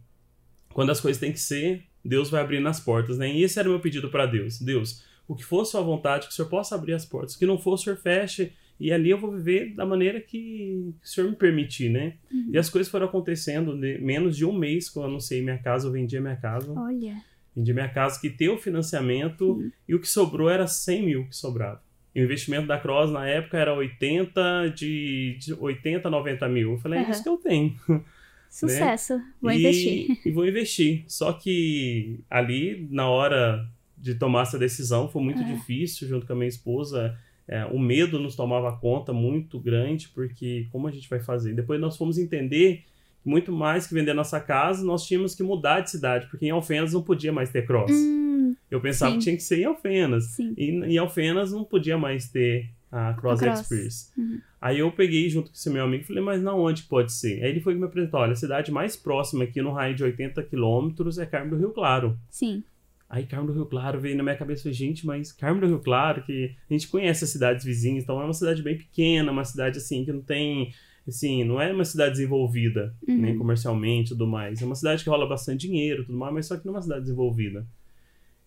quando 0.73 0.91
as 0.91 0.99
coisas 0.99 1.19
têm 1.19 1.31
que 1.31 1.39
ser, 1.39 1.83
Deus 2.03 2.29
vai 2.29 2.41
abrindo 2.41 2.67
as 2.67 2.79
portas, 2.79 3.17
né? 3.17 3.31
E 3.31 3.43
esse 3.43 3.59
era 3.59 3.67
o 3.67 3.71
meu 3.71 3.79
pedido 3.79 4.09
para 4.09 4.25
Deus. 4.25 4.59
Deus, 4.59 5.03
o 5.27 5.35
que 5.35 5.43
for 5.43 5.65
sua 5.65 5.81
vontade, 5.81 6.27
que 6.27 6.33
o 6.33 6.35
Senhor 6.35 6.49
possa 6.49 6.75
abrir 6.75 6.93
as 6.93 7.05
portas. 7.05 7.35
O 7.35 7.39
que 7.39 7.45
não 7.45 7.57
for, 7.57 7.73
o 7.73 7.77
Senhor 7.77 7.97
feche. 7.97 8.53
E 8.79 8.91
ali 8.91 9.11
eu 9.11 9.17
vou 9.17 9.31
viver 9.31 9.73
da 9.75 9.85
maneira 9.85 10.19
que 10.19 10.93
o 11.01 11.07
Senhor 11.07 11.29
me 11.29 11.35
permitir, 11.35 11.89
né? 11.89 12.15
Uhum. 12.31 12.49
E 12.51 12.57
as 12.57 12.69
coisas 12.69 12.91
foram 12.91 13.05
acontecendo 13.05 13.79
de 13.79 13.99
menos 13.99 14.35
de 14.35 14.45
um 14.45 14.51
mês 14.51 14.89
que 14.89 14.97
eu 14.97 15.03
anunciei 15.03 15.41
minha 15.41 15.57
casa, 15.57 15.87
eu 15.87 15.91
vendi 15.91 16.17
a 16.17 16.21
minha 16.21 16.35
casa. 16.35 16.73
Olha. 16.73 17.15
Vendi 17.55 17.73
minha 17.73 17.89
casa 17.89 18.19
que 18.19 18.29
tem 18.29 18.49
o 18.49 18.57
financiamento 18.57 19.53
uhum. 19.53 19.71
e 19.87 19.93
o 19.93 19.99
que 19.99 20.07
sobrou 20.07 20.49
era 20.49 20.67
100 20.67 21.05
mil 21.05 21.27
que 21.27 21.35
sobrava. 21.35 21.81
E 22.15 22.21
o 22.21 22.23
investimento 22.23 22.67
da 22.67 22.77
Cross 22.77 23.11
na 23.11 23.27
época 23.27 23.57
era 23.57 23.73
80, 23.73 24.73
de, 24.75 25.37
de 25.39 25.53
80, 25.53 26.09
90 26.09 26.49
mil. 26.49 26.71
Eu 26.73 26.77
falei, 26.77 26.99
é 26.99 27.09
isso 27.09 27.23
que 27.23 27.29
eu 27.29 27.37
tenho. 27.37 27.75
Sucesso, 28.49 29.17
né? 29.17 29.33
vou 29.41 29.51
e, 29.51 29.57
investir. 29.57 30.19
E 30.25 30.31
vou 30.31 30.47
investir. 30.47 31.03
Só 31.07 31.33
que 31.33 32.19
ali, 32.29 32.87
na 32.91 33.09
hora 33.09 33.67
de 33.97 34.13
tomar 34.13 34.43
essa 34.43 34.59
decisão, 34.59 35.09
foi 35.09 35.23
muito 35.23 35.41
é. 35.41 35.43
difícil, 35.43 36.07
junto 36.07 36.27
com 36.27 36.33
a 36.33 36.35
minha 36.35 36.47
esposa. 36.47 37.17
É, 37.47 37.65
o 37.65 37.79
medo 37.79 38.19
nos 38.19 38.35
tomava 38.35 38.71
conta 38.77 39.11
muito 39.11 39.59
grande, 39.59 40.09
porque 40.09 40.67
como 40.71 40.87
a 40.87 40.91
gente 40.91 41.09
vai 41.09 41.19
fazer? 41.19 41.53
Depois 41.55 41.81
nós 41.81 41.97
fomos 41.97 42.19
entender 42.19 42.83
muito 43.25 43.51
mais 43.51 43.87
que 43.87 43.93
vender 43.93 44.13
nossa 44.13 44.39
casa, 44.39 44.83
nós 44.83 45.05
tínhamos 45.05 45.35
que 45.35 45.43
mudar 45.43 45.81
de 45.81 45.91
cidade, 45.91 46.27
porque 46.27 46.45
em 46.45 46.51
Alfenas 46.51 46.93
não 46.93 47.01
podia 47.01 47.31
mais 47.31 47.49
ter 47.49 47.65
cross. 47.65 47.91
Hum, 47.91 48.55
eu 48.69 48.81
pensava 48.81 49.11
sim. 49.11 49.17
que 49.17 49.23
tinha 49.23 49.35
que 49.35 49.43
ser 49.43 49.59
em 49.59 49.65
Alfenas. 49.65 50.25
Sim. 50.25 50.53
E 50.57 50.71
em 50.71 50.97
Alfenas 50.97 51.51
não 51.51 51.63
podia 51.63 51.97
mais 51.97 52.29
ter 52.29 52.69
a 52.93 53.13
Cross, 53.13 53.39
cross. 53.39 53.61
Experience. 53.61 54.11
Uhum. 54.15 54.39
Aí 54.61 54.79
eu 54.79 54.91
peguei 54.91 55.27
junto 55.27 55.49
com 55.49 55.55
esse 55.55 55.69
meu 55.69 55.83
amigo 55.83 56.03
e 56.03 56.05
falei, 56.05 56.21
mas 56.21 56.43
na 56.43 56.53
onde 56.53 56.83
pode 56.83 57.11
ser? 57.11 57.43
Aí 57.43 57.49
ele 57.49 57.59
foi 57.59 57.73
que 57.73 57.79
me 57.79 57.85
apresentou, 57.85 58.19
olha, 58.19 58.33
a 58.33 58.35
cidade 58.35 58.71
mais 58.71 58.95
próxima 58.95 59.45
aqui 59.45 59.61
no 59.61 59.71
raio 59.71 59.95
de 59.95 60.03
80 60.03 60.43
quilômetros 60.43 61.17
é 61.17 61.25
Carmo 61.25 61.49
do 61.49 61.57
Rio 61.57 61.71
Claro. 61.71 62.17
Sim. 62.29 62.63
Aí 63.09 63.25
Carmo 63.25 63.47
do 63.47 63.53
Rio 63.53 63.65
Claro 63.65 63.99
veio 63.99 64.15
na 64.15 64.23
minha 64.23 64.37
cabeça, 64.37 64.71
gente, 64.71 65.05
mas 65.07 65.31
Carmo 65.31 65.59
do 65.59 65.67
Rio 65.67 65.79
Claro, 65.79 66.23
que 66.23 66.55
a 66.69 66.73
gente 66.73 66.87
conhece 66.87 67.23
as 67.23 67.31
cidades 67.31 67.65
vizinhas, 67.65 68.03
então 68.03 68.21
é 68.21 68.23
uma 68.23 68.33
cidade 68.33 68.61
bem 68.61 68.77
pequena, 68.77 69.31
uma 69.31 69.43
cidade 69.43 69.79
assim 69.79 70.05
que 70.05 70.11
não 70.11 70.21
tem 70.21 70.71
assim, 71.07 71.43
não 71.43 71.61
é 71.61 71.71
uma 71.73 71.85
cidade 71.85 72.11
desenvolvida, 72.11 72.95
Uhum. 73.07 73.17
nem 73.17 73.37
comercialmente 73.37 74.07
e 74.09 74.13
tudo 74.13 74.27
mais. 74.27 74.61
É 74.61 74.65
uma 74.65 74.75
cidade 74.75 75.03
que 75.03 75.09
rola 75.09 75.27
bastante 75.27 75.67
dinheiro 75.67 76.05
tudo 76.05 76.17
mais, 76.17 76.33
mas 76.33 76.45
só 76.47 76.57
que 76.57 76.65
não 76.65 76.73
é 76.73 76.77
uma 76.77 76.81
cidade 76.81 77.01
desenvolvida. 77.01 77.65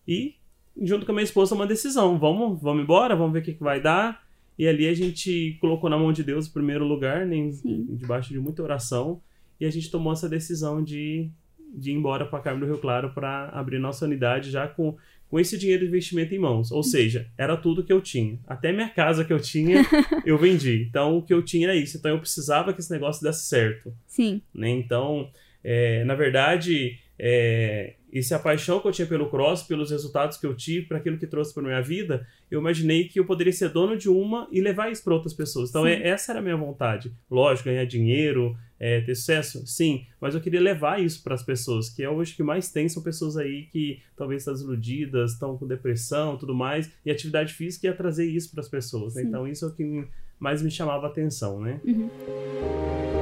E, 0.07 0.35
junto 0.81 1.05
com 1.05 1.13
a 1.13 1.15
minha 1.15 1.25
esposa, 1.25 1.55
uma 1.55 1.67
decisão. 1.67 2.19
Vamos, 2.19 2.61
vamos 2.61 2.83
embora, 2.83 3.15
vamos 3.17 3.33
ver 3.33 3.41
o 3.41 3.43
que, 3.43 3.55
que 3.55 3.63
vai 3.63 3.81
dar. 3.81 4.25
E 4.59 4.67
ali 4.67 4.87
a 4.89 4.95
gente 4.95 5.57
colocou 5.61 5.91
na 5.91 5.99
mão 5.99 6.13
de 6.13 6.23
Deus 6.25 6.47
o 6.47 6.53
primeiro 6.53 6.85
lugar, 6.87 7.27
Sim. 7.29 7.87
debaixo 7.91 8.33
de 8.33 8.39
muita 8.39 8.63
oração. 8.63 9.21
E 9.61 9.67
a 9.67 9.71
gente 9.71 9.91
tomou 9.91 10.13
essa 10.13 10.29
decisão 10.29 10.83
de, 10.83 11.29
de 11.75 11.91
ir 11.91 11.95
embora 11.95 12.25
para 12.25 12.41
Carmo 12.41 12.61
do 12.61 12.67
Rio 12.67 12.79
Claro 12.79 13.11
para 13.13 13.49
abrir 13.51 13.79
nossa 13.79 14.05
unidade 14.07 14.51
já 14.51 14.67
com, 14.67 14.97
com 15.29 15.41
esse 15.41 15.59
dinheiro 15.59 15.83
de 15.83 15.89
investimento 15.89 16.35
em 16.35 16.39
mãos. 16.39 16.71
Ou 16.71 16.83
seja, 16.83 17.27
era 17.37 17.57
tudo 17.57 17.85
que 17.85 17.93
eu 17.93 18.01
tinha. 18.01 18.39
Até 18.47 18.73
minha 18.73 18.89
casa 18.89 19.25
que 19.25 19.33
eu 19.33 19.41
tinha, 19.41 19.83
eu 20.25 20.39
vendi. 20.39 20.87
Então, 20.89 21.19
o 21.19 21.23
que 21.23 21.35
eu 21.35 21.43
tinha 21.43 21.69
era 21.69 21.77
isso. 21.77 21.97
Então, 21.97 22.13
eu 22.13 22.21
precisava 22.21 22.73
que 22.73 22.81
esse 22.81 22.91
negócio 22.91 23.23
desse 23.23 23.47
certo. 23.47 23.93
Sim. 24.07 24.41
Né? 24.55 24.71
Então, 24.71 25.31
é, 25.63 26.05
na 26.05 26.15
verdade, 26.15 26.99
é, 27.19 27.95
essa 28.19 28.39
paixão 28.39 28.81
que 28.81 28.89
eu 28.89 28.93
tinha 28.93 29.07
pelo 29.07 29.29
cross, 29.29 29.63
pelos 29.63 29.91
resultados 29.91 30.37
que 30.37 30.47
eu 30.47 30.55
tive, 30.55 30.87
para 30.87 30.99
aquilo 30.99 31.19
que 31.19 31.27
trouxe 31.27 31.53
para 31.53 31.63
minha 31.63 31.83
vida, 31.83 32.27
eu 32.51 32.61
imaginei 32.61 33.09
que 33.09 33.19
eu 33.19 33.25
poderia 33.25 33.53
ser 33.53 33.69
dono 33.71 33.97
de 33.97 34.09
uma 34.09 34.49
e 34.51 34.61
levar 34.61 34.91
isso 34.91 35.03
para 35.03 35.15
outras 35.15 35.35
pessoas. 35.35 35.71
Então, 35.71 35.87
é, 35.87 36.07
essa 36.09 36.33
era 36.33 36.39
a 36.39 36.43
minha 36.43 36.57
vontade. 36.57 37.13
Lógico, 37.31 37.69
ganhar 37.69 37.85
dinheiro, 37.85 38.57
é, 38.79 39.01
ter 39.01 39.15
sucesso, 39.15 39.67
sim, 39.67 40.07
mas 40.21 40.35
eu 40.35 40.41
queria 40.41 40.61
levar 40.61 41.03
isso 41.03 41.23
para 41.23 41.35
as 41.35 41.43
pessoas, 41.43 41.89
que 41.89 42.03
é 42.03 42.11
hoje 42.11 42.35
que 42.35 42.43
mais 42.43 42.71
tem 42.71 42.89
são 42.89 43.03
pessoas 43.03 43.37
aí 43.37 43.65
que 43.73 44.01
talvez 44.17 44.43
estão 44.43 44.55
desiludidas, 44.55 45.33
estão 45.33 45.57
com 45.57 45.67
depressão, 45.67 46.37
tudo 46.37 46.55
mais, 46.55 46.91
e 47.05 47.11
atividade 47.11 47.55
física 47.55 47.87
ia 47.87 47.95
trazer 47.95 48.27
isso 48.27 48.51
para 48.51 48.61
as 48.61 48.69
pessoas. 48.69 49.15
né? 49.15 49.23
Então, 49.23 49.49
isso 49.49 49.65
é 49.65 49.69
o 49.69 49.73
que 49.73 50.07
mais 50.39 50.63
me 50.63 50.71
chamava 50.71 51.07
a 51.07 51.11
atenção, 51.11 51.61
né? 51.61 51.81
Uhum. 51.85 53.16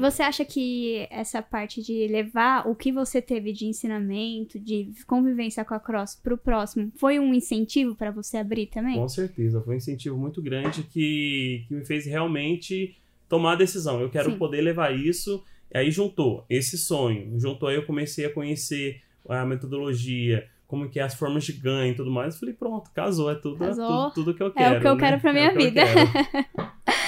E 0.00 0.10
você 0.10 0.22
acha 0.22 0.46
que 0.46 1.06
essa 1.10 1.42
parte 1.42 1.82
de 1.82 2.06
levar 2.08 2.66
o 2.66 2.74
que 2.74 2.90
você 2.90 3.20
teve 3.20 3.52
de 3.52 3.66
ensinamento, 3.66 4.58
de 4.58 4.90
convivência 5.06 5.62
com 5.62 5.74
a 5.74 5.78
Cross 5.78 6.18
pro 6.22 6.38
próximo, 6.38 6.90
foi 6.96 7.18
um 7.18 7.34
incentivo 7.34 7.94
para 7.94 8.10
você 8.10 8.38
abrir 8.38 8.66
também? 8.68 8.96
Com 8.96 9.06
certeza, 9.08 9.60
foi 9.60 9.74
um 9.74 9.76
incentivo 9.76 10.16
muito 10.16 10.40
grande 10.40 10.84
que, 10.84 11.66
que 11.68 11.74
me 11.74 11.84
fez 11.84 12.06
realmente 12.06 12.96
tomar 13.28 13.52
a 13.52 13.56
decisão. 13.56 14.00
Eu 14.00 14.08
quero 14.08 14.30
Sim. 14.30 14.38
poder 14.38 14.62
levar 14.62 14.96
isso. 14.96 15.44
Aí 15.72 15.90
juntou 15.90 16.46
esse 16.48 16.78
sonho, 16.78 17.38
juntou 17.38 17.68
aí 17.68 17.76
eu 17.76 17.84
comecei 17.84 18.24
a 18.24 18.32
conhecer 18.32 19.02
a 19.28 19.44
metodologia, 19.44 20.48
como 20.66 20.88
que 20.88 20.98
é 20.98 21.02
as 21.02 21.14
formas 21.14 21.44
de 21.44 21.52
ganho 21.52 21.92
e 21.92 21.94
tudo 21.94 22.10
mais. 22.10 22.34
Eu 22.34 22.40
falei, 22.40 22.54
pronto, 22.54 22.90
casou, 22.92 23.30
é 23.30 23.34
tudo, 23.34 23.58
Casou. 23.58 23.86
tudo, 23.86 24.14
tudo 24.14 24.34
que 24.34 24.42
eu 24.42 24.46
É 24.46 24.50
o 24.50 24.52
quero. 24.54 24.80
que 24.80 24.88
eu 24.88 24.94
né? 24.94 25.00
quero 25.00 25.20
pra 25.20 25.30
É 25.30 25.32
minha 25.34 25.48
o 25.48 25.52
que 25.52 25.58
eu 25.58 25.64
vida. 25.66 25.82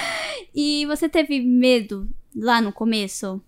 E 0.53 0.85
você 0.85 1.09
teve 1.09 1.39
medo 1.41 2.09
lá 2.35 2.61
no 2.61 2.71
começo? 2.71 3.41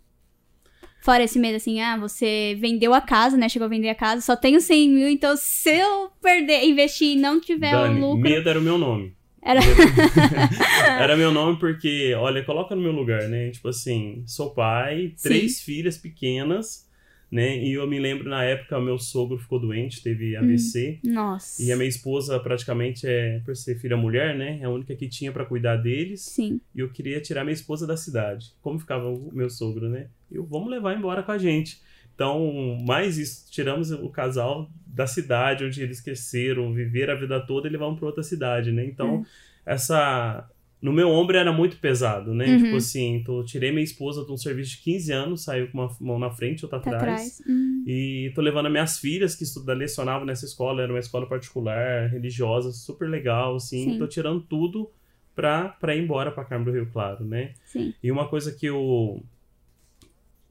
Fora 1.02 1.24
esse 1.24 1.38
medo, 1.38 1.56
assim, 1.58 1.80
ah, 1.82 1.98
você 1.98 2.58
vendeu 2.60 2.92
a 2.94 3.00
casa, 3.00 3.38
né? 3.38 3.48
Chegou 3.48 3.68
a 3.68 3.70
vender 3.70 3.90
a 3.90 3.96
casa, 3.96 4.22
só 4.22 4.36
tenho 4.36 4.60
100 4.60 4.90
mil, 4.90 5.08
então 5.08 5.36
se 5.38 5.70
eu 5.70 6.10
perder, 6.20 6.64
investir 6.66 7.10
e 7.16 7.16
não 7.16 7.40
tiver 7.40 7.72
Dani, 7.72 8.02
o 8.02 8.08
lucro. 8.08 8.28
medo 8.28 8.50
era 8.50 8.60
o 8.60 8.62
meu 8.64 8.78
nome. 8.78 9.16
Era- 9.40 9.62
era 11.00 11.16
meu 11.16 11.32
nome 11.32 11.60
porque, 11.60 12.16
olha, 12.16 12.44
coloca 12.44 12.76
no 12.76 12.82
meu 12.82 12.92
lugar, 12.92 13.30
né? 13.30 13.52
Tipo 13.52 13.68
assim, 13.68 14.24
sou 14.26 14.52
pai, 14.56 15.14
Sim. 15.16 15.30
três 15.30 15.62
filhas 15.62 15.96
pequenas, 15.98 16.90
né? 17.32 17.58
E 17.58 17.74
eu 17.74 17.88
me 17.88 18.00
lembro 18.00 18.29
na 18.29 18.44
época, 18.44 18.79
meu 18.79 18.98
sogro 18.98 19.38
ficou 19.38 19.60
doente, 19.60 20.01
teve 20.01 20.36
AVC. 20.36 21.00
Nossa. 21.03 21.62
E 21.62 21.72
a 21.72 21.75
minha 21.75 21.89
esposa 21.89 22.39
praticamente 22.39 23.08
é, 23.08 23.39
por 23.44 23.55
ser 23.55 23.79
filha 23.79 23.98
mulher, 23.98 24.36
né? 24.38 24.60
É 24.62 24.65
a 24.65 24.70
única 24.70 24.96
que 24.96 25.08
tinha 25.08 25.32
pra 25.32 25.46
cuidar 25.46 25.77
deles. 25.77 26.22
Sim. 26.22 26.62
E 26.74 26.79
eu 26.79 26.89
queria 26.89 27.20
tirar 27.20 27.44
minha 27.44 27.53
esposa 27.53 27.86
da 27.86 27.98
cidade. 27.98 28.53
Como 28.62 28.79
ficava 28.79 29.10
o 29.10 29.32
meu 29.34 29.50
sogro, 29.50 29.89
né? 29.89 30.08
Eu, 30.32 30.46
vamos 30.46 30.70
levar 30.70 30.98
embora 30.98 31.24
com 31.24 31.32
a 31.32 31.38
gente. 31.38 31.82
Então, 32.13 32.77
mais 32.88 33.17
isso, 33.17 33.51
tiramos 33.51 33.91
o 33.91 34.10
casal 34.10 34.72
da 34.88 35.05
cidade 35.05 35.65
onde 35.65 35.84
eles 35.84 36.00
cresceram, 36.00 36.74
viveram 36.74 37.13
a 37.13 37.17
vida 37.17 37.46
toda 37.46 37.67
e 37.67 37.72
levamos 37.72 38.00
para 38.00 38.08
outra 38.08 38.24
cidade, 38.24 38.72
né? 38.72 38.86
Então, 38.86 39.25
essa 39.65 40.50
no 40.86 40.94
meu 40.94 41.10
ombro 41.10 41.36
era 41.36 41.51
muito 41.51 41.77
pesado, 41.77 42.34
né? 42.34 42.46
Uhum. 42.46 42.63
Tipo 42.63 42.75
assim, 42.77 43.15
então, 43.15 43.38
eu 43.38 43.44
tirei 43.46 43.72
minha 43.72 43.84
esposa 43.84 44.24
de 44.24 44.32
um 44.32 44.38
serviço 44.38 44.72
de 44.72 44.77
15 44.84 45.12
anos, 45.12 45.44
saiu 45.44 45.68
com 45.72 45.80
uma 45.80 45.89
mão 46.00 46.20
na 46.20 46.30
frente, 46.30 46.63
outra 46.63 46.80
Tá 46.80 46.92
atrás. 46.96 47.39
atrás. 47.39 47.42
Hum, 47.48 47.84
E 47.88 48.32
tô 48.36 48.42
levando 48.42 48.68
as 48.68 48.72
minhas 48.72 49.00
filhas 49.00 49.36
que 49.36 49.44
estudavam, 49.44 49.80
lecionavam 49.80 50.25
nessa 50.27 50.46
escola, 50.46 50.84
era 50.84 50.94
uma 50.94 51.00
escola 51.00 51.27
particular, 51.27 52.08
religiosa, 52.10 52.72
super 52.72 53.10
legal, 53.10 53.56
assim. 53.56 53.94
Sim. 53.94 53.98
Tô 53.98 54.06
tirando 54.08 54.42
tudo 54.42 54.92
pra, 55.36 55.70
pra 55.70 55.96
ir 55.96 56.04
embora 56.04 56.32
pra 56.32 56.46
Carmo 56.46 56.65
do 56.65 56.72
Rio 56.72 56.88
Claro, 56.94 57.25
né? 57.25 57.54
sim. 57.65 57.94
E 58.04 58.12
uma 58.12 58.27
coisa 58.27 58.51
que 58.51 58.65
eu. 58.68 59.24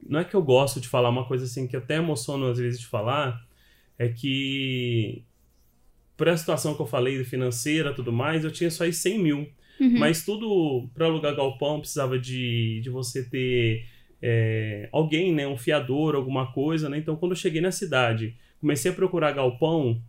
Não 0.07 0.19
é 0.19 0.23
que 0.25 0.35
eu 0.35 0.43
gosto 0.43 0.79
de 0.81 0.87
falar, 0.87 1.09
uma 1.09 1.25
coisa 1.25 1.45
assim 1.45 1.65
que 1.65 1.75
eu 1.75 1.79
até 1.79 1.95
emociono 1.95 2.45
às 2.47 2.57
vezes 2.59 2.79
de 2.81 2.87
falar, 2.87 3.41
é 3.97 4.07
que. 4.09 5.23
Por 6.17 6.29
a 6.29 6.37
situação 6.37 6.75
que 6.75 6.81
eu 6.81 6.85
falei 6.85 7.23
financeira 7.23 7.91
e 7.91 7.93
tudo 7.95 8.11
mais, 8.11 8.43
eu 8.43 8.51
tinha 8.51 8.69
só 8.69 8.83
aí 8.83 8.93
100 8.93 9.19
mil. 9.19 9.47
Uhum. 9.79 9.99
Mas 9.99 10.23
tudo 10.23 10.89
para 10.93 11.05
alugar 11.05 11.35
galpão 11.35 11.79
precisava 11.79 12.17
de, 12.17 12.79
de 12.81 12.89
você 12.89 13.23
ter 13.23 13.85
é, 14.21 14.89
alguém, 14.91 15.33
né? 15.33 15.47
Um 15.47 15.57
fiador, 15.57 16.15
alguma 16.15 16.51
coisa, 16.51 16.89
né? 16.89 16.97
Então 16.97 17.15
quando 17.15 17.33
eu 17.33 17.37
cheguei 17.37 17.61
na 17.61 17.71
cidade, 17.71 18.35
comecei 18.59 18.91
a 18.91 18.93
procurar 18.93 19.31
galpão 19.31 20.01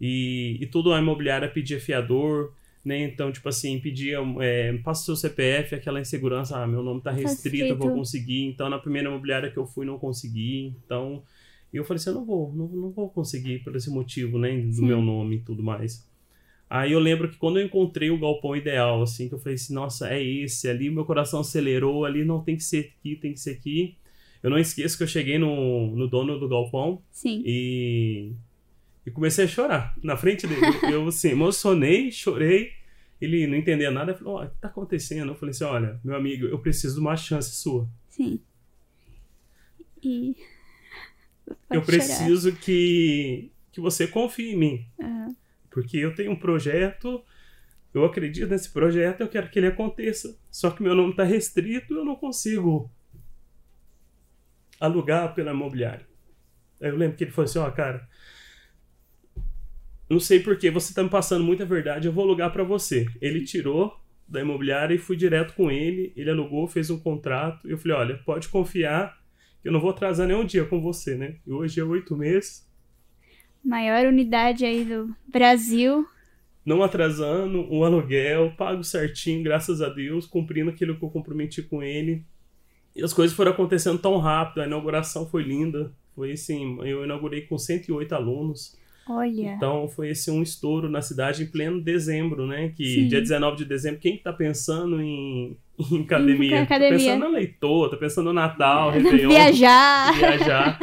e, 0.00 0.58
e 0.60 0.66
tudo 0.66 0.92
a 0.92 0.98
imobiliária 0.98 1.48
pedia 1.48 1.80
fiador, 1.80 2.52
né? 2.84 3.02
Então, 3.02 3.32
tipo 3.32 3.48
assim, 3.48 3.78
pedia, 3.80 4.18
é, 4.40 4.72
passa 4.78 5.02
o 5.02 5.04
seu 5.04 5.16
CPF, 5.16 5.74
aquela 5.74 6.00
insegurança, 6.00 6.56
ah, 6.56 6.66
meu 6.66 6.82
nome 6.82 7.00
tá 7.00 7.10
restrito, 7.10 7.66
eu 7.66 7.76
vou 7.76 7.92
conseguir. 7.92 8.44
Então, 8.44 8.70
na 8.70 8.78
primeira 8.78 9.08
imobiliária 9.08 9.50
que 9.50 9.58
eu 9.58 9.66
fui, 9.66 9.84
não 9.84 9.98
consegui. 9.98 10.74
Então, 10.84 11.22
eu 11.72 11.84
falei 11.84 12.00
assim, 12.00 12.10
eu 12.10 12.14
não 12.14 12.24
vou, 12.24 12.52
não, 12.54 12.68
não 12.68 12.90
vou 12.90 13.10
conseguir 13.10 13.58
por 13.58 13.74
esse 13.76 13.90
motivo, 13.90 14.38
né? 14.38 14.56
Do 14.56 14.72
Sim. 14.72 14.86
meu 14.86 15.02
nome 15.02 15.36
e 15.36 15.40
tudo 15.40 15.62
mais. 15.62 16.07
Aí 16.70 16.92
eu 16.92 16.98
lembro 16.98 17.30
que 17.30 17.38
quando 17.38 17.58
eu 17.58 17.64
encontrei 17.64 18.10
o 18.10 18.18
galpão 18.18 18.54
ideal, 18.54 19.02
assim, 19.02 19.28
que 19.28 19.34
eu 19.34 19.38
falei 19.38 19.54
assim, 19.54 19.72
nossa, 19.72 20.12
é 20.12 20.22
esse 20.22 20.68
ali, 20.68 20.90
meu 20.90 21.04
coração 21.04 21.40
acelerou, 21.40 22.04
ali 22.04 22.24
não 22.24 22.42
tem 22.42 22.56
que 22.56 22.62
ser 22.62 22.92
aqui, 23.00 23.16
tem 23.16 23.32
que 23.32 23.40
ser 23.40 23.52
aqui. 23.52 23.96
Eu 24.42 24.50
não 24.50 24.58
esqueço 24.58 24.96
que 24.96 25.02
eu 25.02 25.08
cheguei 25.08 25.38
no, 25.38 25.96
no 25.96 26.06
dono 26.06 26.38
do 26.38 26.48
galpão 26.48 27.02
Sim. 27.10 27.42
e, 27.44 28.32
e 29.06 29.10
comecei 29.10 29.46
a 29.46 29.48
chorar 29.48 29.94
na 30.02 30.16
frente 30.16 30.46
dele. 30.46 30.60
Eu, 30.92 31.08
assim, 31.08 31.30
emocionei, 31.30 32.12
chorei. 32.12 32.72
Ele 33.20 33.46
não 33.46 33.56
entendia 33.56 33.90
nada, 33.90 34.14
falou, 34.14 34.36
ó, 34.36 34.44
o 34.44 34.48
que 34.48 34.60
tá 34.60 34.68
acontecendo? 34.68 35.32
Eu 35.32 35.34
falei 35.34 35.50
assim, 35.50 35.64
olha, 35.64 35.98
meu 36.04 36.14
amigo, 36.14 36.46
eu 36.46 36.58
preciso 36.58 36.96
de 36.96 37.00
uma 37.00 37.16
chance 37.16 37.50
sua. 37.56 37.88
Sim. 38.10 38.40
E. 40.02 40.36
eu 41.48 41.82
chorar. 41.82 41.86
preciso 41.86 42.54
que, 42.54 43.50
que 43.72 43.80
você 43.80 44.06
confie 44.06 44.52
em 44.52 44.56
mim. 44.56 44.86
Aham. 45.00 45.34
Porque 45.70 45.96
eu 45.98 46.14
tenho 46.14 46.32
um 46.32 46.36
projeto, 46.36 47.22
eu 47.92 48.04
acredito 48.04 48.48
nesse 48.48 48.72
projeto, 48.72 49.20
eu 49.20 49.28
quero 49.28 49.50
que 49.50 49.58
ele 49.58 49.68
aconteça. 49.68 50.38
Só 50.50 50.70
que 50.70 50.82
meu 50.82 50.94
nome 50.94 51.10
está 51.10 51.24
restrito, 51.24 51.94
eu 51.94 52.04
não 52.04 52.16
consigo 52.16 52.90
alugar 54.80 55.34
pela 55.34 55.52
imobiliária. 55.52 56.06
Aí 56.80 56.88
eu 56.88 56.96
lembro 56.96 57.16
que 57.16 57.24
ele 57.24 57.30
falou 57.30 57.48
assim, 57.48 57.58
ó, 57.58 57.70
cara, 57.70 58.08
não 60.08 60.20
sei 60.20 60.40
porquê, 60.40 60.70
você 60.70 60.94
tá 60.94 61.02
me 61.02 61.10
passando 61.10 61.44
muita 61.44 61.66
verdade, 61.66 62.06
eu 62.06 62.12
vou 62.12 62.24
alugar 62.24 62.52
para 62.52 62.64
você. 62.64 63.06
Ele 63.20 63.44
tirou 63.44 63.98
da 64.26 64.40
imobiliária 64.40 64.94
e 64.94 64.98
fui 64.98 65.16
direto 65.16 65.54
com 65.54 65.70
ele, 65.70 66.12
ele 66.14 66.30
alugou, 66.30 66.68
fez 66.68 66.90
um 66.90 66.98
contrato, 66.98 67.66
e 67.66 67.72
eu 67.72 67.78
falei, 67.78 67.96
olha, 67.96 68.18
pode 68.18 68.48
confiar 68.48 69.18
que 69.60 69.68
eu 69.68 69.72
não 69.72 69.80
vou 69.80 69.90
atrasar 69.90 70.26
nenhum 70.26 70.44
dia 70.44 70.64
com 70.64 70.80
você, 70.80 71.16
né? 71.16 71.36
E 71.46 71.50
hoje 71.50 71.80
é 71.80 71.84
oito 71.84 72.16
meses, 72.16 72.67
Maior 73.64 74.06
unidade 74.06 74.64
aí 74.64 74.84
do 74.84 75.14
Brasil. 75.26 76.06
não 76.64 76.82
atrasando 76.82 77.66
o 77.72 77.84
aluguel, 77.84 78.52
pago 78.56 78.84
certinho, 78.84 79.42
graças 79.42 79.80
a 79.80 79.88
Deus, 79.88 80.26
cumprindo 80.26 80.70
aquilo 80.70 80.96
que 80.96 81.04
eu 81.04 81.10
comprometi 81.10 81.62
com 81.62 81.82
ele. 81.82 82.22
E 82.94 83.02
as 83.02 83.12
coisas 83.12 83.34
foram 83.36 83.52
acontecendo 83.52 83.98
tão 83.98 84.18
rápido, 84.18 84.62
a 84.62 84.66
inauguração 84.66 85.26
foi 85.26 85.42
linda. 85.42 85.92
Foi 86.14 86.32
assim, 86.32 86.78
eu 86.82 87.04
inaugurei 87.04 87.42
com 87.42 87.56
108 87.56 88.12
alunos. 88.14 88.76
Olha. 89.08 89.54
Então 89.54 89.88
foi 89.88 90.10
esse 90.10 90.30
um 90.30 90.42
estouro 90.42 90.90
na 90.90 91.00
cidade 91.00 91.42
em 91.42 91.46
pleno 91.46 91.80
dezembro, 91.80 92.46
né? 92.46 92.72
Que 92.76 92.84
Sim. 92.84 93.08
dia 93.08 93.20
19 93.20 93.56
de 93.56 93.64
dezembro, 93.64 94.00
quem 94.00 94.16
que 94.18 94.22
tá 94.22 94.32
pensando 94.32 95.00
em, 95.00 95.56
em 95.90 96.02
academia? 96.02 96.56
Em 96.56 96.60
academia. 96.60 96.98
Tá 96.98 97.04
pensando 97.04 97.20
na 97.20 97.28
Leitor, 97.28 97.90
tá 97.90 97.96
pensando 97.96 98.24
no 98.26 98.32
Natal, 98.34 98.90
Réveillon 98.92 99.30
Viajar. 99.30 100.14
viajar. 100.14 100.78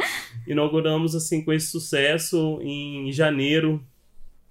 Inauguramos 0.46 1.14
assim 1.14 1.42
com 1.44 1.52
esse 1.52 1.66
sucesso 1.66 2.60
em 2.62 3.10
janeiro. 3.12 3.84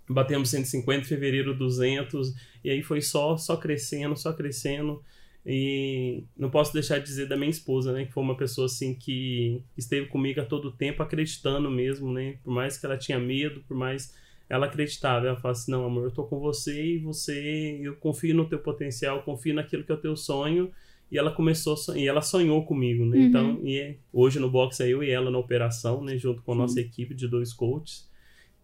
Batemos 0.08 0.50
150, 0.50 1.02
em 1.02 1.04
fevereiro 1.04 1.56
200 1.56 2.34
e 2.64 2.70
aí 2.70 2.84
foi 2.84 3.02
só 3.02 3.38
só 3.38 3.58
crescendo, 3.58 4.16
só 4.16 4.34
crescendo. 4.34 5.02
E 5.46 6.24
não 6.36 6.50
posso 6.50 6.74
deixar 6.74 6.98
de 6.98 7.06
dizer 7.06 7.28
da 7.28 7.38
minha 7.38 7.52
esposa, 7.52 7.94
né, 7.94 8.06
que 8.06 8.12
foi 8.12 8.24
uma 8.24 8.36
pessoa 8.36 8.66
assim 8.66 8.96
que 8.96 9.62
esteve 9.78 10.08
comigo 10.08 10.42
a 10.42 10.46
todo 10.46 10.72
tempo 10.72 11.04
acreditando 11.04 11.70
mesmo, 11.70 12.12
né? 12.12 12.38
Por 12.44 12.52
mais 12.52 12.78
que 12.80 12.86
ela 12.86 12.98
tinha 12.98 13.20
medo, 13.20 13.64
por 13.68 13.78
mais 13.78 14.16
ela 14.50 14.66
acreditava, 14.66 15.28
ela 15.28 15.36
falava 15.36 15.52
assim, 15.58 15.72
não, 15.72 15.86
amor, 15.86 16.06
eu 16.06 16.12
tô 16.12 16.24
com 16.24 16.40
você 16.40 16.96
e 16.96 16.98
você, 16.98 17.80
eu 17.82 17.96
confio 17.96 18.34
no 18.34 18.48
teu 18.48 18.60
potencial, 18.60 19.24
confio 19.24 19.54
naquilo 19.54 19.84
que 19.84 19.92
é 19.92 19.96
o 19.96 20.02
teu 20.02 20.16
sonho, 20.16 20.72
e 21.12 21.18
ela 21.18 21.32
começou, 21.32 21.76
e 21.96 22.08
ela 22.08 22.22
sonhou 22.22 22.66
comigo, 22.66 23.06
né, 23.06 23.18
uhum. 23.18 23.24
então, 23.24 23.60
e 23.64 23.80
é, 23.80 23.98
hoje 24.12 24.40
no 24.40 24.50
box 24.50 24.82
é 24.82 24.88
eu 24.88 25.04
e 25.04 25.10
ela 25.10 25.30
na 25.30 25.38
operação, 25.38 26.04
né, 26.04 26.18
junto 26.18 26.42
com 26.42 26.54
a 26.54 26.56
nossa 26.56 26.80
equipe 26.80 27.14
de 27.14 27.28
dois 27.28 27.54
coaches, 27.54 28.10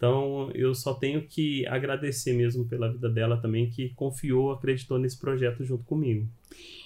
então, 0.02 0.50
eu 0.52 0.74
só 0.74 0.94
tenho 0.94 1.22
que 1.22 1.64
agradecer 1.68 2.32
mesmo 2.32 2.64
pela 2.64 2.90
vida 2.90 3.08
dela 3.08 3.36
também, 3.36 3.70
que 3.70 3.90
confiou, 3.90 4.50
acreditou 4.50 4.98
nesse 4.98 5.16
projeto 5.16 5.64
junto 5.64 5.84
comigo. 5.84 6.26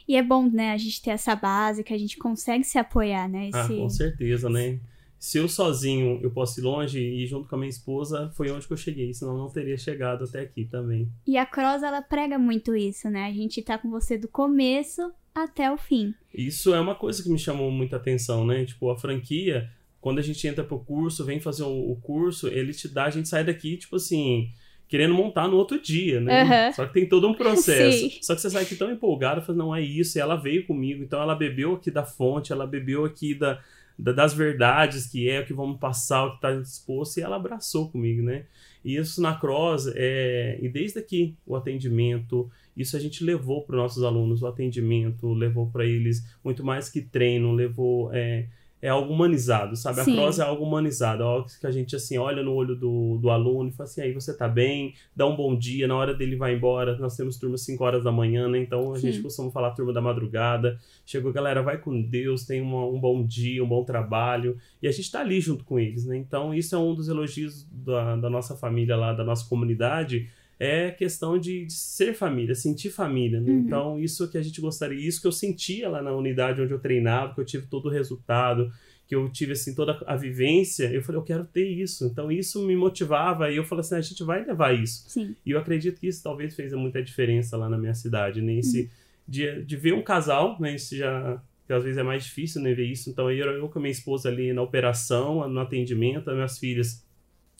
E 0.06 0.14
é 0.16 0.22
bom, 0.22 0.50
né, 0.50 0.72
a 0.72 0.76
gente 0.76 1.00
ter 1.00 1.12
essa 1.12 1.34
base, 1.34 1.82
que 1.82 1.94
a 1.94 1.98
gente 1.98 2.18
consegue 2.18 2.62
se 2.62 2.76
apoiar, 2.76 3.26
né? 3.26 3.48
Ah, 3.54 3.62
Esse... 3.62 3.72
Ah, 3.72 3.76
com 3.78 3.88
certeza, 3.88 4.50
né? 4.50 4.78
Se 5.18 5.38
eu 5.38 5.48
sozinho 5.48 6.20
eu 6.22 6.30
posso 6.30 6.60
ir 6.60 6.64
longe 6.64 7.00
e 7.00 7.26
junto 7.26 7.48
com 7.48 7.54
a 7.54 7.58
minha 7.58 7.70
esposa, 7.70 8.30
foi 8.36 8.50
onde 8.50 8.66
que 8.66 8.72
eu 8.74 8.76
cheguei, 8.76 9.14
senão 9.14 9.34
não 9.34 9.48
teria 9.48 9.78
chegado 9.78 10.24
até 10.24 10.40
aqui 10.40 10.66
também. 10.66 11.10
E 11.26 11.38
a 11.38 11.46
Cross, 11.46 11.82
ela 11.82 12.02
prega 12.02 12.38
muito 12.38 12.76
isso, 12.76 13.08
né? 13.08 13.24
A 13.24 13.32
gente 13.32 13.62
tá 13.62 13.78
com 13.78 13.88
você 13.88 14.18
do 14.18 14.28
começo 14.28 15.10
até 15.36 15.70
o 15.70 15.76
fim. 15.76 16.14
Isso 16.32 16.74
é 16.74 16.80
uma 16.80 16.94
coisa 16.94 17.22
que 17.22 17.28
me 17.28 17.38
chamou 17.38 17.70
muita 17.70 17.96
atenção, 17.96 18.46
né? 18.46 18.64
Tipo, 18.64 18.90
a 18.90 18.96
franquia, 18.96 19.68
quando 20.00 20.18
a 20.18 20.22
gente 20.22 20.46
entra 20.48 20.64
pro 20.64 20.78
curso, 20.78 21.26
vem 21.26 21.38
fazer 21.38 21.62
o, 21.62 21.94
curso, 22.02 22.48
ele 22.48 22.72
te 22.72 22.88
dá, 22.88 23.04
a 23.04 23.10
gente 23.10 23.28
sai 23.28 23.44
daqui, 23.44 23.76
tipo 23.76 23.96
assim, 23.96 24.48
querendo 24.88 25.12
montar 25.12 25.46
no 25.46 25.58
outro 25.58 25.78
dia, 25.80 26.22
né? 26.22 26.42
Uhum. 26.42 26.72
Só 26.72 26.86
que 26.86 26.94
tem 26.94 27.06
todo 27.06 27.28
um 27.28 27.34
processo. 27.36 27.98
Sim. 27.98 28.18
Só 28.22 28.34
que 28.34 28.40
você 28.40 28.48
sai 28.48 28.62
aqui 28.62 28.76
tão 28.76 28.90
empolgado, 28.90 29.42
fala, 29.42 29.58
não 29.58 29.76
é 29.76 29.82
isso, 29.82 30.16
e 30.16 30.20
ela 30.20 30.36
veio 30.36 30.66
comigo, 30.66 31.02
então 31.02 31.20
ela 31.20 31.34
bebeu 31.34 31.74
aqui 31.74 31.90
da 31.90 32.04
fonte, 32.04 32.50
ela 32.50 32.66
bebeu 32.66 33.04
aqui 33.04 33.34
da, 33.34 33.60
da 33.98 34.12
das 34.12 34.32
verdades 34.32 35.06
que 35.06 35.28
é, 35.28 35.40
o 35.40 35.44
que 35.44 35.52
vamos 35.52 35.78
passar, 35.78 36.24
o 36.24 36.30
que 36.30 36.36
está 36.36 36.52
disposto, 36.52 37.18
e 37.18 37.22
ela 37.22 37.36
abraçou 37.36 37.90
comigo, 37.90 38.22
né? 38.22 38.46
E 38.82 38.96
isso 38.96 39.20
na 39.20 39.34
Cross, 39.34 39.92
é, 39.94 40.58
e 40.62 40.68
desde 40.68 40.98
aqui, 40.98 41.36
o 41.44 41.56
atendimento, 41.56 42.50
isso 42.76 42.96
a 42.96 43.00
gente 43.00 43.24
levou 43.24 43.64
para 43.64 43.76
os 43.76 43.82
nossos 43.82 44.02
alunos, 44.04 44.42
o 44.42 44.46
atendimento, 44.46 45.32
levou 45.32 45.70
para 45.70 45.84
eles 45.84 46.24
muito 46.44 46.64
mais 46.64 46.88
que 46.88 47.00
treino, 47.00 47.52
levou... 47.52 48.12
É, 48.12 48.48
é 48.80 48.88
algo 48.88 49.12
humanizado, 49.12 49.74
sabe? 49.74 50.02
Sim. 50.02 50.12
A 50.12 50.14
prosa 50.14 50.44
é 50.44 50.46
algo 50.46 50.64
humanizado, 50.64 51.22
é 51.22 51.26
algo 51.26 51.48
que 51.60 51.66
a 51.66 51.70
gente, 51.70 51.96
assim, 51.96 52.18
olha 52.18 52.42
no 52.42 52.52
olho 52.52 52.76
do, 52.76 53.18
do 53.18 53.30
aluno 53.30 53.70
e 53.70 53.72
fala 53.72 53.88
assim, 53.88 54.02
aí 54.02 54.12
você 54.12 54.36
tá 54.36 54.46
bem, 54.46 54.94
dá 55.14 55.26
um 55.26 55.34
bom 55.34 55.56
dia, 55.56 55.88
na 55.88 55.96
hora 55.96 56.14
dele 56.14 56.36
vai 56.36 56.54
embora, 56.54 56.96
nós 56.98 57.16
temos 57.16 57.38
turma 57.38 57.56
5 57.56 57.82
horas 57.82 58.04
da 58.04 58.12
manhã, 58.12 58.48
né? 58.48 58.58
Então 58.58 58.92
a 58.92 58.98
Sim. 58.98 59.10
gente 59.10 59.22
costuma 59.22 59.50
falar 59.50 59.70
turma 59.70 59.92
da 59.92 60.00
madrugada, 60.00 60.78
chegou, 61.06 61.32
galera, 61.32 61.62
vai 61.62 61.78
com 61.78 62.00
Deus, 62.02 62.44
tem 62.44 62.60
uma, 62.60 62.86
um 62.86 63.00
bom 63.00 63.24
dia, 63.24 63.64
um 63.64 63.68
bom 63.68 63.82
trabalho, 63.82 64.56
e 64.82 64.86
a 64.86 64.92
gente 64.92 65.10
tá 65.10 65.20
ali 65.20 65.40
junto 65.40 65.64
com 65.64 65.78
eles, 65.78 66.04
né? 66.04 66.16
Então 66.16 66.54
isso 66.54 66.74
é 66.74 66.78
um 66.78 66.94
dos 66.94 67.08
elogios 67.08 67.66
da, 67.72 68.16
da 68.16 68.28
nossa 68.28 68.54
família 68.56 68.94
lá, 68.94 69.12
da 69.14 69.24
nossa 69.24 69.48
comunidade, 69.48 70.28
é 70.58 70.90
questão 70.90 71.38
de, 71.38 71.66
de, 71.66 71.72
ser 71.72 72.14
família, 72.14 72.54
sentir 72.54 72.90
família. 72.90 73.40
Né? 73.40 73.50
Uhum. 73.50 73.58
Então, 73.58 74.00
isso 74.00 74.28
que 74.30 74.38
a 74.38 74.42
gente 74.42 74.60
gostaria, 74.60 75.06
isso 75.06 75.20
que 75.20 75.26
eu 75.26 75.32
sentia 75.32 75.88
lá 75.88 76.02
na 76.02 76.12
unidade 76.12 76.60
onde 76.60 76.72
eu 76.72 76.78
treinava, 76.78 77.34
que 77.34 77.40
eu 77.40 77.44
tive 77.44 77.66
todo 77.66 77.86
o 77.86 77.90
resultado, 77.90 78.70
que 79.06 79.14
eu 79.14 79.28
tive 79.28 79.52
assim 79.52 79.74
toda 79.74 80.02
a 80.06 80.16
vivência, 80.16 80.90
eu 80.92 81.02
falei, 81.02 81.20
eu 81.20 81.24
quero 81.24 81.44
ter 81.44 81.68
isso. 81.68 82.06
Então, 82.06 82.32
isso 82.32 82.66
me 82.66 82.74
motivava 82.74 83.50
e 83.50 83.56
eu 83.56 83.64
falei 83.64 83.80
assim, 83.80 83.94
a 83.96 84.00
gente 84.00 84.24
vai 84.24 84.44
levar 84.44 84.74
isso. 84.74 85.04
Sim. 85.08 85.36
E 85.44 85.50
eu 85.50 85.58
acredito 85.58 86.00
que 86.00 86.08
isso 86.08 86.22
talvez 86.22 86.54
fez 86.56 86.72
muita 86.72 87.02
diferença 87.02 87.56
lá 87.56 87.68
na 87.68 87.78
minha 87.78 87.94
cidade, 87.94 88.40
né? 88.40 88.54
Esse, 88.54 88.82
uhum. 88.82 88.88
de, 89.28 89.62
de 89.62 89.76
ver 89.76 89.92
um 89.92 90.02
casal, 90.02 90.56
né? 90.60 90.74
Isso 90.74 90.96
já 90.96 91.40
que 91.66 91.72
às 91.72 91.82
vezes 91.82 91.98
é 91.98 92.02
mais 92.02 92.24
difícil 92.24 92.62
né, 92.62 92.72
ver 92.72 92.84
isso. 92.84 93.10
Então, 93.10 93.30
eu, 93.30 93.50
eu 93.50 93.68
com 93.68 93.78
a 93.78 93.82
minha 93.82 93.92
esposa 93.92 94.28
ali 94.28 94.52
na 94.52 94.62
operação, 94.62 95.48
no 95.48 95.60
atendimento, 95.60 96.30
as 96.30 96.36
minhas 96.36 96.58
filhas, 96.58 97.04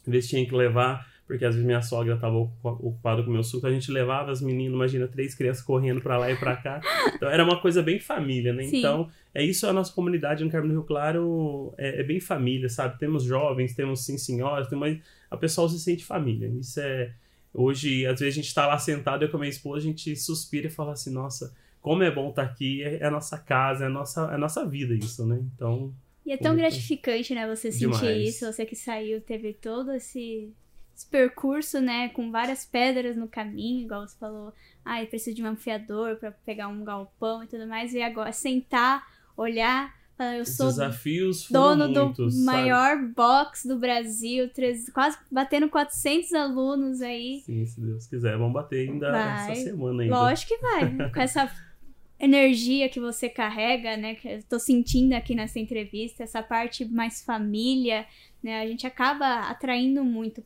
às 0.07 0.13
vezes 0.13 0.31
tinha 0.31 0.47
que 0.47 0.55
levar 0.55 1.05
porque 1.27 1.45
às 1.45 1.55
vezes 1.55 1.67
minha 1.67 1.83
sogra 1.83 2.15
estava 2.15 2.37
ocupada 2.37 3.23
com 3.23 3.31
o 3.31 3.33
meu 3.33 3.43
suco, 3.43 3.67
a 3.67 3.71
gente 3.71 3.91
levava 3.91 4.31
as 4.31 4.41
meninas, 4.41 4.75
imagina, 4.75 5.09
três 5.09 5.35
crianças 5.35 5.63
correndo 5.63 6.01
para 6.01 6.17
lá 6.17 6.31
e 6.31 6.37
para 6.37 6.57
cá. 6.57 6.81
Então 7.15 7.29
era 7.29 7.43
uma 7.43 7.61
coisa 7.61 7.83
bem 7.83 7.99
família, 7.99 8.53
né? 8.53 8.63
Sim. 8.63 8.79
Então, 8.79 9.11
é 9.35 9.43
isso 9.43 9.67
a 9.67 9.73
nossa 9.73 9.93
comunidade 9.93 10.45
no 10.45 10.51
Carmo 10.51 10.69
do 10.69 10.75
Rio 10.75 10.85
Claro, 10.85 11.75
é, 11.77 12.01
é, 12.01 12.03
bem 12.05 12.21
família, 12.21 12.69
sabe? 12.69 12.99
Temos 12.99 13.25
jovens, 13.25 13.75
temos 13.75 14.05
sim 14.05 14.17
senhoras, 14.17 14.71
uma, 14.71 14.87
a 15.29 15.37
pessoa 15.37 15.69
se 15.69 15.81
sente 15.81 16.05
família. 16.05 16.49
Isso 16.49 16.79
é. 16.81 17.13
Hoje, 17.53 18.07
às 18.07 18.21
vezes 18.21 18.35
a 18.35 18.37
gente 18.37 18.49
está 18.49 18.67
lá 18.67 18.79
sentado, 18.79 19.25
eu 19.25 19.31
com 19.31 19.39
a 19.39 19.41
minha 19.41 19.51
esposa, 19.51 19.79
a 19.79 19.89
gente 19.89 20.15
suspira 20.15 20.67
e 20.67 20.71
fala 20.71 20.93
assim, 20.93 21.11
nossa, 21.11 21.55
como 21.81 22.03
é 22.03 22.11
bom 22.11 22.29
estar 22.31 22.45
tá 22.45 22.51
aqui, 22.51 22.83
é, 22.83 22.99
é, 22.99 23.07
a 23.07 23.11
nossa 23.11 23.39
casa, 23.39 23.85
é 23.85 23.87
a 23.87 23.91
nossa, 23.91 24.21
é 24.31 24.35
a 24.35 24.39
nossa 24.39 24.65
vida 24.65 24.95
isso, 24.95 25.27
né? 25.27 25.43
Então. 25.55 25.93
E 26.25 26.33
é 26.33 26.37
tão 26.37 26.55
gratificante, 26.57 27.35
né, 27.35 27.47
você 27.47 27.73
sentir 27.73 27.99
demais. 27.99 28.29
isso, 28.29 28.53
você 28.53 28.67
que 28.67 28.75
saiu, 28.75 29.21
teve 29.21 29.53
todo 29.55 29.93
esse 29.93 30.53
esse 30.97 31.07
percurso, 31.07 31.79
né, 31.79 32.09
com 32.09 32.31
várias 32.31 32.65
pedras 32.65 33.17
no 33.17 33.29
caminho, 33.29 33.85
igual 33.85 34.09
você 34.09 34.17
falou, 34.19 34.53
ah, 34.83 35.03
eu 35.03 35.07
preciso 35.07 35.37
de 35.37 35.43
um 35.43 35.49
afiador 35.49 36.17
para 36.17 36.31
pegar 36.31 36.69
um 36.69 36.83
galpão 36.83 37.45
e 37.45 37.47
tudo 37.47 37.67
mais, 37.67 37.93
e 37.93 38.01
agora 38.01 38.33
sentar, 38.33 39.07
olhar, 39.37 39.95
falar, 40.17 40.39
eu 40.39 40.47
sou 40.47 40.69
desafios 40.69 41.51
dono 41.51 41.87
muitos, 41.87 42.39
do 42.39 42.45
maior 42.47 42.97
box 43.15 43.69
do 43.69 43.79
Brasil, 43.79 44.51
quase 44.95 45.19
batendo 45.31 45.69
400 45.69 46.33
alunos 46.33 47.03
aí. 47.03 47.43
Sim, 47.45 47.67
se 47.67 47.79
Deus 47.79 48.07
quiser, 48.07 48.39
vamos 48.39 48.55
bater 48.55 48.89
ainda 48.89 49.13
vai. 49.13 49.53
essa 49.53 49.65
semana 49.65 50.03
ainda. 50.03 50.19
Lógico 50.19 50.55
que 50.55 50.63
vai, 50.63 51.11
com 51.13 51.21
essa 51.21 51.53
energia 52.19 52.89
que 52.89 52.99
você 52.99 53.29
carrega, 53.29 53.97
né, 53.97 54.15
que 54.15 54.27
eu 54.27 54.43
tô 54.45 54.59
sentindo 54.59 55.13
aqui 55.13 55.35
nessa 55.35 55.59
entrevista, 55.59 56.23
essa 56.23 56.43
parte 56.43 56.85
mais 56.85 57.23
família, 57.23 58.07
né? 58.43 58.61
A 58.61 58.67
gente 58.67 58.87
acaba 58.87 59.41
atraindo 59.51 60.05
muito 60.05 60.43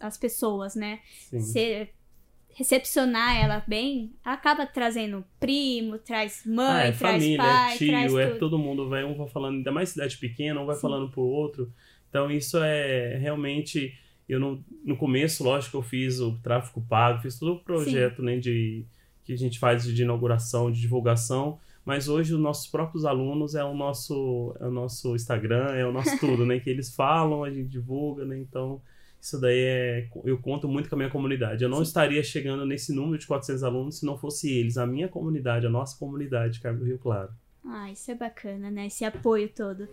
as 0.00 0.18
pessoas, 0.18 0.74
né? 0.74 1.00
Se, 1.40 1.88
recepcionar 2.58 3.40
ela 3.40 3.62
bem, 3.68 4.12
acaba 4.24 4.66
trazendo 4.66 5.24
primo, 5.38 5.96
traz 5.96 6.42
mãe, 6.44 6.66
ah, 6.66 6.86
é 6.86 6.92
traz 6.92 7.22
família, 7.22 7.38
pai, 7.38 7.76
tio, 7.76 7.86
traz 7.86 8.14
é 8.14 8.30
todo 8.30 8.58
mundo 8.58 8.88
vai 8.88 9.04
um 9.04 9.14
vai 9.14 9.28
falando, 9.28 9.58
ainda 9.58 9.70
mais 9.70 9.90
cidade 9.90 10.16
pequena, 10.16 10.60
um 10.60 10.66
vai 10.66 10.74
Sim. 10.74 10.82
falando 10.82 11.08
pro 11.08 11.22
outro. 11.22 11.72
Então 12.08 12.28
isso 12.28 12.58
é 12.58 13.16
realmente 13.16 13.94
eu 14.28 14.40
no, 14.40 14.64
no 14.84 14.96
começo, 14.96 15.44
lógico, 15.44 15.76
eu 15.76 15.82
fiz 15.82 16.18
o 16.18 16.36
tráfico 16.42 16.84
pago, 16.88 17.22
fiz 17.22 17.38
todo 17.38 17.52
o 17.52 17.60
projeto, 17.60 18.22
né, 18.22 18.36
de 18.36 18.84
que 19.28 19.34
a 19.34 19.36
gente 19.36 19.58
faz 19.58 19.84
de 19.84 20.02
inauguração, 20.02 20.72
de 20.72 20.80
divulgação, 20.80 21.58
mas 21.84 22.08
hoje 22.08 22.32
os 22.32 22.40
nossos 22.40 22.66
próprios 22.66 23.04
alunos 23.04 23.54
é 23.54 23.62
o 23.62 23.74
nosso, 23.74 24.56
é 24.58 24.66
o 24.66 24.70
nosso 24.70 25.14
Instagram, 25.14 25.66
é 25.74 25.86
o 25.86 25.92
nosso 25.92 26.18
tudo, 26.18 26.46
né? 26.46 26.58
Que 26.60 26.70
eles 26.70 26.94
falam, 26.94 27.44
a 27.44 27.50
gente 27.50 27.68
divulga, 27.68 28.24
né? 28.24 28.38
Então, 28.38 28.80
isso 29.20 29.38
daí 29.38 29.58
é. 29.58 30.08
Eu 30.24 30.38
conto 30.38 30.66
muito 30.66 30.88
com 30.88 30.94
a 30.94 30.98
minha 30.98 31.10
comunidade. 31.10 31.62
Eu 31.62 31.68
não 31.68 31.78
Sim. 31.78 31.82
estaria 31.82 32.22
chegando 32.22 32.64
nesse 32.64 32.90
número 32.90 33.18
de 33.18 33.26
400 33.26 33.62
alunos 33.62 33.98
se 33.98 34.06
não 34.06 34.16
fosse 34.16 34.50
eles, 34.50 34.78
a 34.78 34.86
minha 34.86 35.08
comunidade, 35.08 35.66
a 35.66 35.70
nossa 35.70 35.98
comunidade, 35.98 36.60
Carmo 36.60 36.78
do 36.78 36.86
Rio 36.86 36.98
Claro. 36.98 37.30
Ah, 37.66 37.92
isso 37.92 38.10
é 38.10 38.14
bacana, 38.14 38.70
né? 38.70 38.86
Esse 38.86 39.04
apoio 39.04 39.50
todo. 39.50 39.86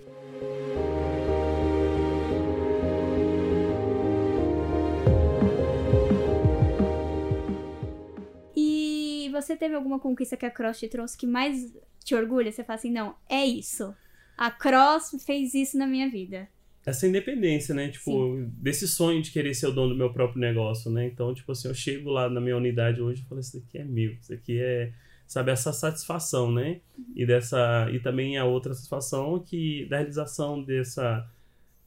Você 9.41 9.55
teve 9.55 9.75
alguma 9.75 9.99
conquista 9.99 10.37
que 10.37 10.45
a 10.45 10.51
Cross 10.51 10.79
te 10.79 10.87
trouxe 10.87 11.17
que 11.17 11.27
mais 11.27 11.73
te 12.03 12.15
orgulha? 12.15 12.51
Você 12.51 12.63
fala 12.63 12.79
assim, 12.79 12.91
não, 12.91 13.15
é 13.29 13.45
isso. 13.45 13.93
A 14.37 14.49
Cross 14.51 15.23
fez 15.25 15.53
isso 15.53 15.77
na 15.77 15.87
minha 15.87 16.09
vida. 16.09 16.47
Essa 16.85 17.07
independência, 17.07 17.73
né? 17.73 17.89
Tipo, 17.89 18.11
Sim. 18.11 18.51
desse 18.57 18.87
sonho 18.87 19.21
de 19.21 19.31
querer 19.31 19.55
ser 19.55 19.67
o 19.67 19.71
dono 19.71 19.89
do 19.89 19.97
meu 19.97 20.13
próprio 20.13 20.39
negócio, 20.39 20.91
né? 20.91 21.07
Então, 21.07 21.33
tipo 21.33 21.51
assim, 21.51 21.67
eu 21.67 21.73
chego 21.73 22.11
lá 22.11 22.29
na 22.29 22.39
minha 22.39 22.55
unidade 22.55 23.01
hoje 23.01 23.23
e 23.23 23.25
falo, 23.25 23.41
isso 23.41 23.57
aqui 23.57 23.79
é 23.79 23.83
meu, 23.83 24.11
isso 24.11 24.31
aqui 24.31 24.59
é, 24.59 24.91
sabe, 25.25 25.51
essa 25.51 25.73
satisfação, 25.73 26.51
né? 26.51 26.81
E 27.15 27.25
dessa, 27.25 27.89
e 27.91 27.99
também 27.99 28.37
a 28.37 28.45
outra 28.45 28.73
satisfação 28.73 29.39
que 29.39 29.85
da 29.85 29.97
realização 29.97 30.61
dessa, 30.61 31.27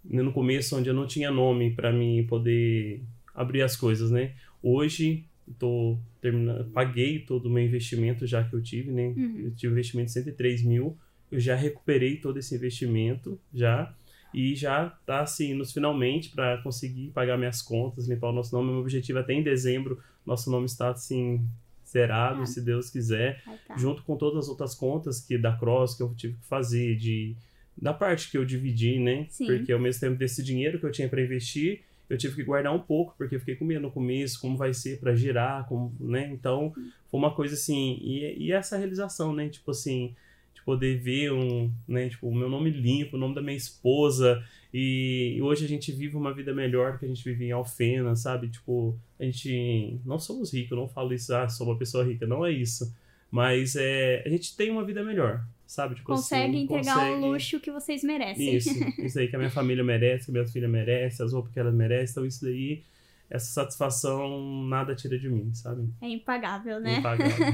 né, 0.05 0.21
no 0.21 0.33
começo 0.33 0.77
onde 0.77 0.89
eu 0.91 0.95
não 0.95 1.07
tinha 1.07 1.31
nome 1.31 1.73
para 1.75 1.93
mim 1.93 2.27
poder 2.29 3.01
abrir 3.33 3.63
as 3.63 3.77
coisas, 3.77 4.11
né? 4.11 4.35
Hoje 4.61 5.25
tô 5.61 5.97
terminando, 6.21 6.71
paguei 6.71 7.21
todo 7.21 7.47
o 7.47 7.51
meu 7.51 7.65
investimento 7.65 8.27
já 8.27 8.43
que 8.43 8.55
eu 8.55 8.63
tive, 8.63 8.91
né? 8.91 9.09
Uhum. 9.09 9.41
Eu 9.45 9.55
tive 9.55 9.73
um 9.73 9.75
investimento 9.75 10.07
de 10.07 10.13
103 10.13 10.63
mil, 10.63 10.97
eu 11.31 11.39
já 11.39 11.55
recuperei 11.55 12.17
todo 12.17 12.39
esse 12.39 12.55
investimento 12.55 13.39
já 13.53 13.95
e 14.33 14.55
já 14.55 14.91
tá 15.07 15.21
assim 15.21 15.55
nos 15.55 15.73
finalmente 15.73 16.31
para 16.31 16.59
conseguir 16.59 17.11
pagar 17.11 17.39
minhas 17.39 17.63
contas, 17.63 18.09
limpar 18.09 18.29
o 18.29 18.33
nosso 18.33 18.55
nome. 18.55 18.71
Meu 18.71 18.81
objetivo 18.81 19.19
é 19.19 19.23
até 19.23 19.33
em 19.33 19.43
dezembro, 19.43 19.99
nosso 20.25 20.51
nome 20.51 20.67
está 20.67 20.91
assim 20.91 21.47
zerado, 21.87 22.43
ah. 22.43 22.47
se 22.47 22.61
Deus 22.61 22.91
quiser, 22.91 23.43
tá. 23.67 23.77
junto 23.77 24.03
com 24.03 24.17
todas 24.17 24.45
as 24.45 24.49
outras 24.49 24.75
contas 24.75 25.21
que 25.21 25.39
da 25.39 25.57
Cross 25.57 25.97
que 25.97 26.03
eu 26.03 26.15
tive 26.15 26.35
que 26.35 26.47
fazer 26.47 26.97
de 26.97 27.35
da 27.81 27.95
parte 27.95 28.31
que 28.31 28.37
eu 28.37 28.45
dividi, 28.45 28.99
né? 28.99 29.27
Sim. 29.31 29.47
Porque 29.47 29.73
ao 29.73 29.79
mesmo 29.79 30.01
tempo 30.01 30.17
desse 30.17 30.43
dinheiro 30.43 30.81
que 30.81 30.85
eu 30.85 30.91
tinha 30.91 31.09
para 31.09 31.23
investir, 31.23 31.83
eu 32.09 32.17
tive 32.17 32.37
que 32.37 32.43
guardar 32.43 32.75
um 32.75 32.79
pouco, 32.79 33.15
porque 33.19 33.37
eu 33.37 33.41
fiquei 33.41 33.57
com 33.57 33.65
medo 33.65 33.83
no 33.83 33.91
começo, 33.91 34.41
como 34.41 34.57
vai 34.57 34.73
ser 34.73 34.99
para 34.99 35.15
girar, 35.15 35.67
como, 35.69 35.95
né? 36.01 36.31
Então, 36.33 36.73
foi 37.11 37.21
uma 37.21 37.35
coisa 37.35 37.55
assim, 37.55 37.99
e, 38.01 38.47
e 38.47 38.53
essa 38.53 38.77
realização, 38.77 39.35
né? 39.35 39.49
Tipo 39.49 39.73
assim, 39.73 40.15
tipo, 40.55 40.67
poder 40.67 40.99
ver 40.99 41.33
um, 41.33 41.71
né, 41.87 42.09
tipo, 42.09 42.29
o 42.29 42.35
meu 42.35 42.49
nome 42.49 42.71
limpo, 42.71 43.17
o 43.17 43.21
nome 43.21 43.35
da 43.35 43.43
minha 43.43 43.57
esposa. 43.57 44.43
E 44.73 45.39
hoje 45.43 45.65
a 45.65 45.69
gente 45.69 45.93
vive 45.93 46.17
uma 46.17 46.33
vida 46.33 46.55
melhor 46.55 46.93
do 46.93 46.99
que 46.99 47.05
a 47.05 47.09
gente 47.09 47.25
vive 47.25 47.47
em 47.47 47.53
Alfena, 47.53 48.15
sabe? 48.17 48.49
Tipo, 48.49 48.99
a 49.19 49.25
gente 49.25 49.99
não 50.05 50.19
somos 50.19 50.53
ricos, 50.53 50.73
eu 50.73 50.77
não 50.77 50.89
falo 50.89 51.13
isso, 51.15 51.35
ah, 51.35 51.49
sou 51.49 51.67
uma 51.67 51.79
pessoa 51.79 52.05
rica, 52.05 52.27
não 52.27 52.45
é 52.45 52.53
isso. 52.53 52.93
Mas 53.31 53.77
é, 53.77 54.23
a 54.25 54.29
gente 54.29 54.57
tem 54.57 54.71
uma 54.71 54.85
vida 54.85 55.05
melhor, 55.05 55.45
sabe? 55.67 55.95
Tipo, 55.97 56.07
consegue 56.09 56.57
assim, 56.57 56.65
entregar 56.65 56.95
consegue... 56.95 57.13
o 57.13 57.31
luxo 57.31 57.61
que 57.61 57.71
vocês 57.71 58.03
merecem. 58.03 58.57
Isso, 58.57 58.71
isso 58.99 59.19
aí 59.19 59.29
que 59.29 59.37
a 59.37 59.39
minha 59.39 59.51
família 59.51 59.85
merece, 59.85 60.27
que 60.27 60.31
a 60.31 60.35
minha 60.35 60.47
filha 60.47 60.69
merece, 60.69 61.23
as 61.23 61.33
roupas 61.33 61.53
que 61.53 61.61
ela 61.61 61.71
merece, 61.71 62.13
então 62.13 62.27
isso 62.27 62.45
daí 62.45 62.83
essa 63.31 63.47
satisfação 63.47 64.65
nada 64.65 64.95
tira 64.95 65.19
de 65.19 65.29
mim, 65.29 65.53
sabe? 65.55 65.89
É 66.01 66.09
impagável, 66.09 66.81
né? 66.81 66.95
É 66.95 66.99
impagável. 66.99 67.47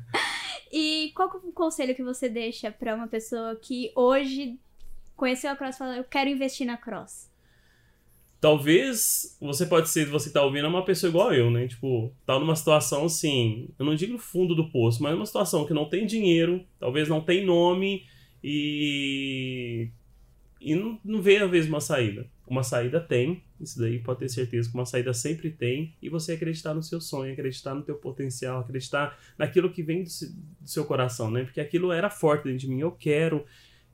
e 0.72 1.12
qual 1.14 1.28
é 1.28 1.36
o 1.36 1.52
conselho 1.52 1.94
que 1.94 2.02
você 2.02 2.28
deixa 2.28 2.70
para 2.70 2.94
uma 2.94 3.06
pessoa 3.06 3.54
que 3.56 3.92
hoje 3.94 4.58
conheceu 5.14 5.50
a 5.50 5.56
Cross 5.56 5.74
e 5.74 5.78
falou, 5.78 5.94
eu 5.94 6.04
quero 6.04 6.30
investir 6.30 6.66
na 6.66 6.76
Cross? 6.76 7.30
Talvez 8.40 9.36
você 9.40 9.66
pode 9.66 9.88
ser, 9.88 10.06
você 10.06 10.30
tá 10.30 10.42
ouvindo, 10.42 10.66
é 10.66 10.68
uma 10.68 10.84
pessoa 10.84 11.10
igual 11.10 11.34
eu, 11.34 11.50
né? 11.50 11.66
Tipo, 11.66 12.12
tá 12.24 12.38
numa 12.38 12.54
situação 12.54 13.06
assim, 13.06 13.68
eu 13.78 13.84
não 13.84 13.96
digo 13.96 14.12
no 14.12 14.18
fundo 14.18 14.54
do 14.54 14.70
poço, 14.70 15.02
mas 15.02 15.14
uma 15.14 15.26
situação 15.26 15.66
que 15.66 15.74
não 15.74 15.88
tem 15.88 16.06
dinheiro, 16.06 16.64
talvez 16.78 17.08
não 17.08 17.20
tem 17.20 17.44
nome 17.44 18.04
e 18.42 19.90
e 20.60 20.74
não, 20.74 20.98
não 21.04 21.22
vê 21.22 21.36
às 21.36 21.50
vezes 21.50 21.68
uma 21.68 21.80
saída. 21.80 22.26
Uma 22.46 22.62
saída 22.62 23.00
tem, 23.00 23.42
isso 23.60 23.78
daí 23.78 23.98
pode 23.98 24.20
ter 24.20 24.28
certeza 24.28 24.68
que 24.68 24.74
uma 24.74 24.86
saída 24.86 25.12
sempre 25.12 25.50
tem, 25.50 25.94
e 26.00 26.08
você 26.08 26.32
acreditar 26.32 26.74
no 26.74 26.82
seu 26.82 27.00
sonho, 27.00 27.32
acreditar 27.32 27.74
no 27.74 27.82
teu 27.82 27.94
potencial, 27.96 28.60
acreditar 28.60 29.18
naquilo 29.36 29.70
que 29.70 29.82
vem 29.82 30.02
do 30.02 30.10
seu 30.64 30.84
coração, 30.84 31.30
né? 31.30 31.44
Porque 31.44 31.60
aquilo 31.60 31.92
era 31.92 32.08
forte 32.08 32.44
dentro 32.44 32.60
de 32.60 32.68
mim, 32.68 32.80
eu 32.80 32.90
quero, 32.90 33.44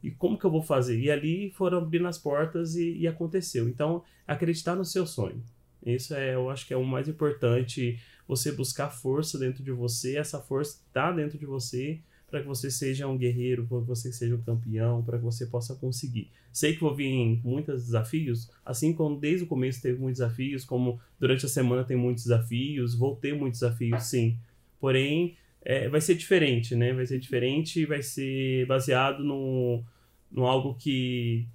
e 0.04 0.10
como 0.10 0.38
que 0.38 0.44
eu 0.44 0.50
vou 0.50 0.62
fazer? 0.62 1.00
E 1.00 1.10
ali 1.10 1.50
foram 1.52 1.78
abrindo 1.78 2.06
as 2.06 2.18
portas 2.18 2.76
e, 2.76 2.98
e 2.98 3.08
aconteceu. 3.08 3.66
Então, 3.66 4.02
acreditar 4.26 4.76
no 4.76 4.84
seu 4.84 5.06
sonho. 5.06 5.42
Isso 5.84 6.14
é, 6.14 6.34
eu 6.34 6.50
acho 6.50 6.66
que 6.66 6.74
é 6.74 6.76
o 6.76 6.84
mais 6.84 7.08
importante, 7.08 7.98
você 8.28 8.52
buscar 8.52 8.90
força 8.90 9.38
dentro 9.38 9.64
de 9.64 9.70
você, 9.70 10.18
essa 10.18 10.40
força 10.40 10.82
está 10.86 11.10
dentro 11.10 11.38
de 11.38 11.46
você, 11.46 12.00
para 12.30 12.42
que 12.42 12.46
você 12.46 12.70
seja 12.70 13.06
um 13.06 13.16
guerreiro, 13.16 13.66
para 13.66 13.80
que 13.80 13.86
você 13.86 14.12
seja 14.12 14.34
um 14.34 14.42
campeão, 14.42 15.02
para 15.02 15.16
que 15.16 15.24
você 15.24 15.46
possa 15.46 15.74
conseguir. 15.74 16.30
Sei 16.52 16.74
que 16.74 16.80
vou 16.80 16.94
vir 16.94 17.40
muitos 17.42 17.86
desafios, 17.86 18.50
assim 18.64 18.92
como 18.92 19.18
desde 19.18 19.44
o 19.44 19.46
começo 19.46 19.80
teve 19.80 19.98
muitos 19.98 20.20
desafios, 20.20 20.66
como 20.66 21.00
durante 21.18 21.46
a 21.46 21.48
semana 21.48 21.82
tem 21.82 21.96
muitos 21.96 22.24
desafios, 22.24 22.94
vou 22.94 23.16
ter 23.16 23.34
muitos 23.34 23.60
desafios, 23.60 24.02
sim. 24.04 24.36
Porém, 24.78 25.36
é, 25.64 25.88
vai 25.88 26.00
ser 26.00 26.14
diferente, 26.14 26.74
né? 26.76 26.92
Vai 26.92 27.06
ser 27.06 27.18
diferente 27.18 27.86
vai 27.86 28.02
ser 28.02 28.66
baseado 28.66 29.24
no, 29.24 29.82
no 30.34 30.46
algo 30.46 30.74
que, 30.74 31.46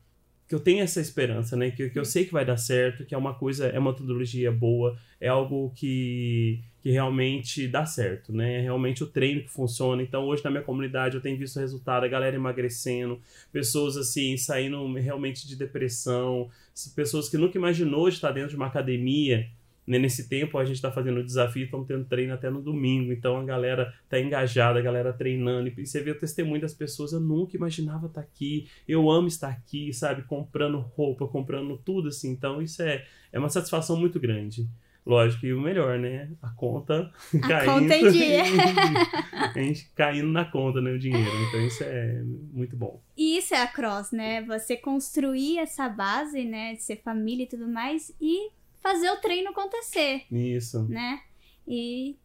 que 0.48 0.56
eu 0.56 0.60
tenho 0.60 0.82
essa 0.82 1.02
esperança, 1.02 1.56
né? 1.56 1.70
Que, 1.70 1.90
que 1.90 2.00
eu 2.00 2.06
sei 2.06 2.26
que 2.26 2.32
vai 2.32 2.46
dar 2.46 2.58
certo, 2.58 3.06
que 3.06 3.14
é 3.14 3.18
uma 3.18 3.36
coisa, 3.36 3.68
é 3.68 3.78
uma 3.78 3.92
metodologia 3.92 4.52
boa, 4.52 4.98
é 5.20 5.28
algo 5.28 5.72
que 5.76 6.64
que 6.82 6.90
realmente 6.90 7.68
dá 7.68 7.86
certo, 7.86 8.32
né? 8.32 8.60
É 8.60 8.62
realmente 8.62 9.04
o 9.04 9.08
treino 9.08 9.42
que 9.42 9.50
funciona. 9.50 10.02
Então, 10.02 10.24
hoje 10.26 10.44
na 10.44 10.50
minha 10.50 10.64
comunidade 10.64 11.16
eu 11.16 11.22
tenho 11.22 11.38
visto 11.38 11.58
o 11.58 11.60
resultado, 11.60 12.06
a 12.06 12.08
galera 12.08 12.36
emagrecendo, 12.36 13.20
pessoas 13.52 13.98
assim 13.98 14.38
saindo 14.38 14.92
realmente 14.94 15.46
de 15.48 15.58
depressão, 15.58 16.50
pessoas 16.96 17.28
que 17.28 17.38
nunca 17.38 17.58
imaginou 17.58 18.08
de 18.08 18.16
estar 18.16 18.32
dentro 18.32 18.52
de 18.52 18.56
uma 18.56 18.68
academia. 18.68 19.50
Nesse 19.98 20.30
tempo 20.30 20.60
a 20.60 20.64
gente 20.64 20.76
está 20.76 20.92
fazendo 20.92 21.20
o 21.20 21.26
desafio, 21.26 21.66
estamos 21.66 21.88
tendo 21.88 22.06
treino 22.06 22.32
até 22.32 22.48
no 22.48 22.62
domingo, 22.62 23.12
então 23.12 23.38
a 23.38 23.44
galera 23.44 23.92
está 24.04 24.20
engajada, 24.20 24.78
a 24.78 24.82
galera 24.84 25.12
treinando, 25.12 25.68
e 25.68 25.86
você 25.86 26.00
vê 26.00 26.12
o 26.12 26.20
testemunho 26.20 26.62
das 26.62 26.76
pessoas, 26.76 27.12
eu 27.12 27.20
nunca 27.20 27.58
imaginava 27.58 28.06
estar 28.06 28.22
aqui, 28.22 28.70
eu 28.88 29.10
amo 29.10 29.28
estar 29.28 29.50
aqui, 29.50 29.92
sabe, 29.92 30.22
comprando 30.22 30.78
roupa, 30.78 31.28
comprando 31.28 31.76
tudo 31.76 32.10
assim, 32.10 32.30
então 32.30 32.62
isso 32.62 32.84
é, 32.84 33.04
é 33.32 33.40
uma 33.40 33.50
satisfação 33.50 33.98
muito 33.98 34.20
grande. 34.20 34.70
Lógico, 35.04 35.48
e 35.48 35.54
o 35.54 35.60
melhor, 35.60 35.98
né? 35.98 36.30
A 36.40 36.50
conta 36.52 37.12
a 37.34 37.48
caindo. 37.48 37.74
Conta 37.74 37.96
em 37.96 38.12
dia. 38.12 38.44
a 39.56 39.60
gente 39.60 39.90
caindo 39.96 40.28
na 40.28 40.46
conta, 40.46 40.82
né? 40.82 40.92
O 40.92 41.00
dinheiro. 41.00 41.32
Então 41.48 41.66
isso 41.66 41.84
é 41.84 42.22
muito 42.54 42.76
bom. 42.76 43.02
E 43.18 43.38
isso 43.38 43.56
é 43.56 43.64
a 43.64 43.68
cross, 43.68 44.12
né? 44.12 44.44
Você 44.44 44.78
construir 44.78 45.58
essa 45.58 45.90
base, 45.90 46.46
né? 46.46 46.76
De 46.76 46.84
ser 46.84 46.98
família 46.98 47.46
e 47.46 47.48
tudo 47.48 47.68
mais 47.68 48.14
e 48.22 48.52
fazer 48.82 49.10
o 49.12 49.18
treino 49.18 49.50
acontecer. 49.50 50.24
Isso. 50.32 50.88
Né? 50.88 51.22
E 51.68 52.16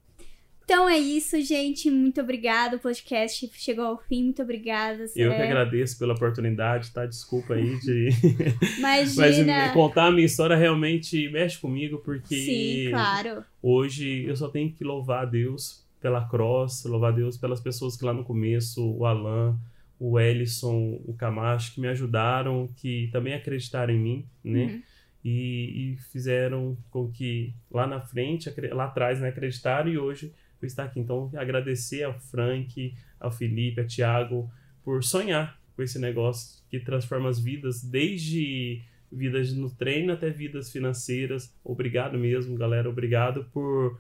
então 0.65 0.89
é 0.89 0.97
isso, 0.99 1.41
gente. 1.43 1.91
Muito 1.91 2.21
obrigado. 2.23 2.75
O 2.75 2.79
podcast 2.79 3.51
chegou 3.53 3.85
ao 3.85 3.99
fim. 3.99 4.25
Muito 4.25 4.43
obrigada. 4.43 5.05
Eu 5.15 5.31
que 5.31 5.43
agradeço 5.43 5.99
pela 5.99 6.15
oportunidade, 6.15 6.91
tá? 6.91 7.05
Desculpa 7.05 7.55
aí 7.55 7.79
de. 7.81 8.09
Imagina. 8.79 9.59
Mas 9.59 9.73
contar 9.73 10.07
a 10.07 10.11
minha 10.11 10.25
história 10.25 10.57
realmente 10.57 11.29
mexe 11.29 11.59
comigo, 11.59 11.99
porque. 11.99 12.35
Sim, 12.35 12.91
claro. 12.91 13.45
Hoje 13.63 14.25
eu 14.27 14.35
só 14.37 14.49
tenho 14.49 14.73
que 14.73 14.83
louvar 14.83 15.25
a 15.25 15.27
Deus 15.27 15.85
pela 16.01 16.27
cross, 16.27 16.85
louvar 16.85 17.13
a 17.13 17.17
Deus 17.17 17.37
pelas 17.37 17.61
pessoas 17.61 17.97
que 17.97 18.05
lá 18.05 18.15
no 18.15 18.25
começo, 18.25 18.83
o 18.83 19.05
Alan, 19.05 19.59
o 19.99 20.19
Ellison, 20.19 20.99
o 21.05 21.15
Camacho, 21.15 21.75
que 21.75 21.81
me 21.81 21.89
ajudaram, 21.89 22.71
que 22.77 23.11
também 23.13 23.35
acreditaram 23.35 23.93
em 23.93 23.99
mim, 23.99 24.27
né? 24.43 24.65
Uhum. 24.65 24.83
E, 25.25 25.95
e, 25.95 25.97
fizeram 26.13 26.77
com 26.91 27.11
que 27.11 27.55
lá 27.71 27.87
na 27.87 28.01
frente, 28.01 28.53
lá 28.73 28.85
atrás, 28.85 29.21
né, 29.21 29.29
acreditaram 29.29 29.91
e 29.91 29.97
hoje 29.97 30.35
por 30.61 30.67
estar 30.67 30.85
aqui. 30.85 31.01
Então, 31.01 31.31
agradecer 31.35 32.03
ao 32.03 32.19
Frank, 32.21 32.95
ao 33.19 33.33
Felipe, 33.33 33.81
ao 33.81 33.87
Thiago, 33.87 34.51
por 34.85 35.03
sonhar 35.03 35.59
com 35.75 35.83
esse 35.83 35.99
negócio 35.99 36.63
que 36.69 36.79
transforma 36.79 37.29
as 37.29 37.41
vidas, 37.41 37.83
desde 37.83 38.83
vidas 39.11 39.53
no 39.53 39.71
treino 39.71 40.13
até 40.13 40.31
vidas 40.31 40.71
financeiras. 40.71 41.55
Obrigado 41.65 42.19
mesmo, 42.19 42.57
galera. 42.57 42.89
Obrigado 42.89 43.45
por, 43.53 43.99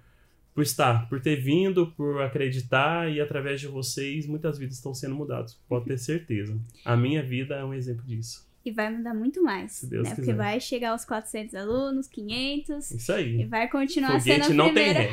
por 0.55 0.63
estar, 0.63 1.09
por 1.09 1.21
ter 1.21 1.37
vindo, 1.37 1.87
por 1.93 2.21
acreditar 2.23 3.11
e 3.11 3.21
através 3.21 3.61
de 3.61 3.67
vocês 3.67 4.27
muitas 4.27 4.59
vidas 4.59 4.77
estão 4.77 4.93
sendo 4.93 5.15
mudadas. 5.15 5.55
Pode 5.69 5.87
ter 5.87 5.99
certeza. 5.99 6.59
A 6.85 6.97
minha 6.97 7.23
vida 7.23 7.55
é 7.55 7.65
um 7.65 7.75
exemplo 7.75 8.05
disso. 8.05 8.44
E 8.65 8.71
vai 8.71 8.91
mudar 8.91 9.13
muito 9.13 9.43
mais. 9.43 9.73
Se 9.73 9.87
Deus 9.87 10.05
né? 10.05 10.11
quiser. 10.11 10.23
Porque 10.23 10.33
vai 10.33 10.59
chegar 10.59 10.93
aos 10.93 11.05
400 11.05 11.55
alunos, 11.55 12.09
500. 12.09 12.91
Isso 12.93 13.13
aí. 13.13 13.43
E 13.43 13.45
vai 13.45 13.69
continuar 13.69 14.19
Foguete 14.19 14.47
sendo 14.47 14.53
a 14.53 14.55
não 14.55 14.73
primeira. 14.73 15.11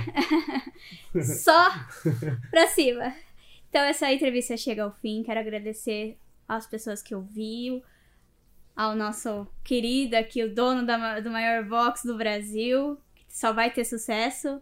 Só 1.22 1.70
pra 2.50 2.68
cima. 2.68 3.14
Então 3.70 3.82
essa 3.82 4.12
entrevista 4.12 4.56
chega 4.56 4.84
ao 4.84 4.92
fim. 4.94 5.22
Quero 5.24 5.40
agradecer 5.40 6.18
às 6.48 6.66
pessoas 6.66 7.02
que 7.02 7.14
ouviu, 7.14 7.84
ao 8.76 8.96
nosso 8.96 9.48
querido 9.64 10.16
aqui, 10.16 10.44
o 10.44 10.54
dono 10.54 10.86
da, 10.86 11.20
do 11.20 11.30
maior 11.30 11.64
box 11.66 12.04
do 12.06 12.18
Brasil, 12.18 12.98
que 13.28 13.38
só 13.38 13.52
vai 13.54 13.72
ter 13.72 13.86
sucesso. 13.86 14.62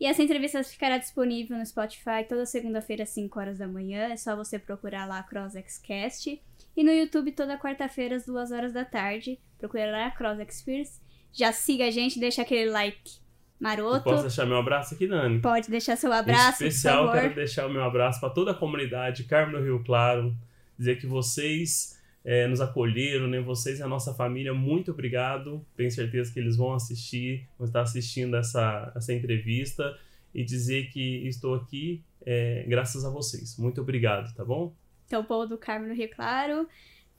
E 0.00 0.06
essa 0.06 0.22
entrevista 0.22 0.62
ficará 0.64 0.98
disponível 0.98 1.56
no 1.56 1.64
Spotify 1.64 2.24
toda 2.28 2.44
segunda-feira 2.44 3.04
às 3.04 3.10
5 3.10 3.38
horas 3.38 3.58
da 3.58 3.68
manhã. 3.68 4.08
É 4.08 4.16
só 4.16 4.34
você 4.34 4.58
procurar 4.58 5.06
lá 5.06 5.22
CrossXCast. 5.22 6.42
E 6.76 6.82
no 6.82 6.90
YouTube 6.90 7.32
toda 7.32 7.58
quarta-feira 7.58 8.16
às 8.16 8.26
2 8.26 8.50
horas 8.50 8.72
da 8.72 8.84
tarde. 8.84 9.38
Procura 9.58 9.90
lá 9.90 10.10
Cross 10.10 10.38
Experience. 10.40 11.00
Já 11.32 11.52
siga 11.52 11.86
a 11.86 11.90
gente, 11.90 12.18
deixa 12.18 12.42
aquele 12.42 12.70
like 12.70 13.22
maroto. 13.58 13.96
Eu 13.96 14.02
posso 14.02 14.22
deixar 14.22 14.44
meu 14.44 14.56
abraço 14.56 14.94
aqui, 14.94 15.06
Dani? 15.06 15.40
Pode 15.40 15.70
deixar 15.70 15.96
seu 15.96 16.12
abraço, 16.12 16.64
em 16.64 16.68
especial, 16.68 17.12
quero 17.12 17.34
deixar 17.34 17.66
o 17.66 17.72
meu 17.72 17.82
abraço 17.84 18.20
para 18.20 18.30
toda 18.30 18.50
a 18.50 18.54
comunidade 18.54 19.24
Carmo 19.24 19.56
do 19.56 19.62
Rio 19.62 19.82
Claro. 19.84 20.36
Dizer 20.76 20.98
que 20.98 21.06
vocês 21.06 22.00
é, 22.24 22.46
nos 22.48 22.60
acolheram, 22.60 23.28
né? 23.28 23.40
Vocês 23.40 23.78
e 23.78 23.82
a 23.82 23.88
nossa 23.88 24.12
família, 24.14 24.52
muito 24.52 24.90
obrigado. 24.90 25.64
Tenho 25.76 25.90
certeza 25.90 26.32
que 26.32 26.40
eles 26.40 26.56
vão 26.56 26.74
assistir, 26.74 27.48
vão 27.58 27.66
estar 27.66 27.82
assistindo 27.82 28.36
essa, 28.36 28.92
essa 28.96 29.12
entrevista 29.12 29.96
e 30.34 30.44
dizer 30.44 30.90
que 30.90 31.26
estou 31.28 31.54
aqui 31.54 32.02
é, 32.24 32.64
graças 32.66 33.04
a 33.04 33.10
vocês. 33.10 33.56
Muito 33.58 33.80
obrigado, 33.80 34.34
tá 34.34 34.44
bom? 34.44 34.74
Então, 35.12 35.22
povo 35.22 35.46
do 35.46 35.58
Carmo 35.58 35.88
do 35.88 35.92
Rio 35.92 36.08
Claro, 36.08 36.66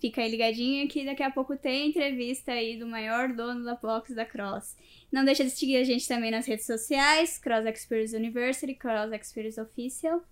fica 0.01 0.19
aí 0.19 0.31
ligadinho 0.31 0.87
que 0.87 1.05
daqui 1.05 1.21
a 1.21 1.29
pouco 1.29 1.55
tem 1.55 1.89
entrevista 1.89 2.51
aí 2.51 2.75
do 2.75 2.87
maior 2.87 3.31
dono 3.31 3.63
da 3.63 3.75
box 3.75 4.15
da 4.15 4.25
Cross. 4.25 4.75
Não 5.11 5.23
deixa 5.23 5.43
de 5.43 5.51
seguir 5.51 5.77
a 5.77 5.83
gente 5.83 6.07
também 6.07 6.31
nas 6.31 6.47
redes 6.47 6.65
sociais, 6.65 7.37
Cross 7.37 7.67
Experience 7.67 8.15
University, 8.15 8.73
Cross 8.73 9.11
Experience 9.11 9.61
Official. 9.61 10.23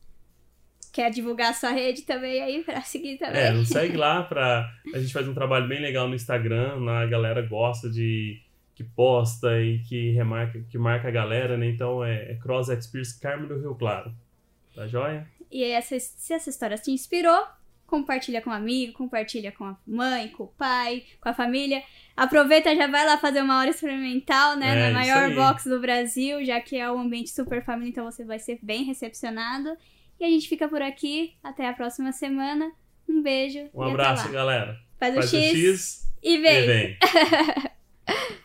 Quer 0.91 1.11
divulgar 1.11 1.51
a 1.51 1.53
sua 1.53 1.69
rede 1.69 2.01
também 2.01 2.41
aí 2.41 2.63
pra 2.63 2.81
seguir 2.81 3.19
também? 3.19 3.39
É, 3.39 3.51
nos 3.51 3.69
segue 3.69 3.95
lá 3.95 4.23
pra. 4.23 4.67
A 4.91 4.97
gente 4.97 5.13
faz 5.13 5.27
um 5.27 5.33
trabalho 5.35 5.67
bem 5.67 5.79
legal 5.79 6.07
no 6.07 6.15
Instagram, 6.15 6.83
a 6.89 7.05
galera 7.05 7.43
gosta 7.43 7.87
de. 7.91 8.41
que 8.73 8.83
posta 8.83 9.61
e 9.61 9.83
que 9.83 10.13
remarca, 10.13 10.59
que 10.67 10.79
marca 10.79 11.09
a 11.09 11.11
galera, 11.11 11.55
né? 11.57 11.67
Então 11.67 12.03
é, 12.03 12.31
é 12.31 12.35
Cross 12.41 12.69
Experience 12.69 13.19
Carmo 13.19 13.45
do 13.45 13.59
Rio 13.59 13.75
Claro. 13.75 14.11
Tá 14.75 14.87
joia? 14.87 15.27
E 15.51 15.63
essa, 15.63 15.99
se 15.99 16.33
essa 16.33 16.49
história 16.49 16.77
te 16.77 16.91
inspirou, 16.91 17.45
compartilha 17.85 18.41
com 18.41 18.49
um 18.49 18.53
amigo, 18.53 18.93
compartilha 18.93 19.51
com 19.51 19.65
a 19.65 19.77
mãe, 19.85 20.29
com 20.29 20.45
o 20.45 20.47
pai, 20.47 21.03
com 21.19 21.27
a 21.27 21.33
família. 21.33 21.83
Aproveita, 22.15 22.73
já 22.73 22.87
vai 22.87 23.05
lá 23.05 23.17
fazer 23.17 23.41
uma 23.41 23.59
hora 23.59 23.69
experimental, 23.69 24.55
né? 24.55 24.69
É, 24.69 24.87
na 24.87 24.91
maior 24.91 25.35
box 25.35 25.69
do 25.69 25.79
Brasil, 25.79 26.43
já 26.45 26.61
que 26.61 26.77
é 26.77 26.89
um 26.89 26.99
ambiente 26.99 27.31
super 27.31 27.63
família, 27.65 27.89
então 27.89 28.05
você 28.05 28.23
vai 28.23 28.39
ser 28.39 28.59
bem 28.61 28.83
recepcionado. 28.85 29.75
E 30.17 30.23
a 30.23 30.29
gente 30.29 30.47
fica 30.47 30.69
por 30.69 30.81
aqui. 30.81 31.33
Até 31.43 31.67
a 31.67 31.73
próxima 31.73 32.11
semana. 32.13 32.71
Um 33.09 33.21
beijo. 33.21 33.69
Um 33.73 33.83
abraço, 33.83 34.31
galera. 34.31 34.79
Faz, 34.97 35.15
Faz 35.15 35.33
o 35.33 35.35
X, 35.35 35.51
o 35.51 35.57
X 35.57 36.11
e 36.23 36.37
vem. 36.37 36.63
e 36.63 36.67
vem. 36.67 36.97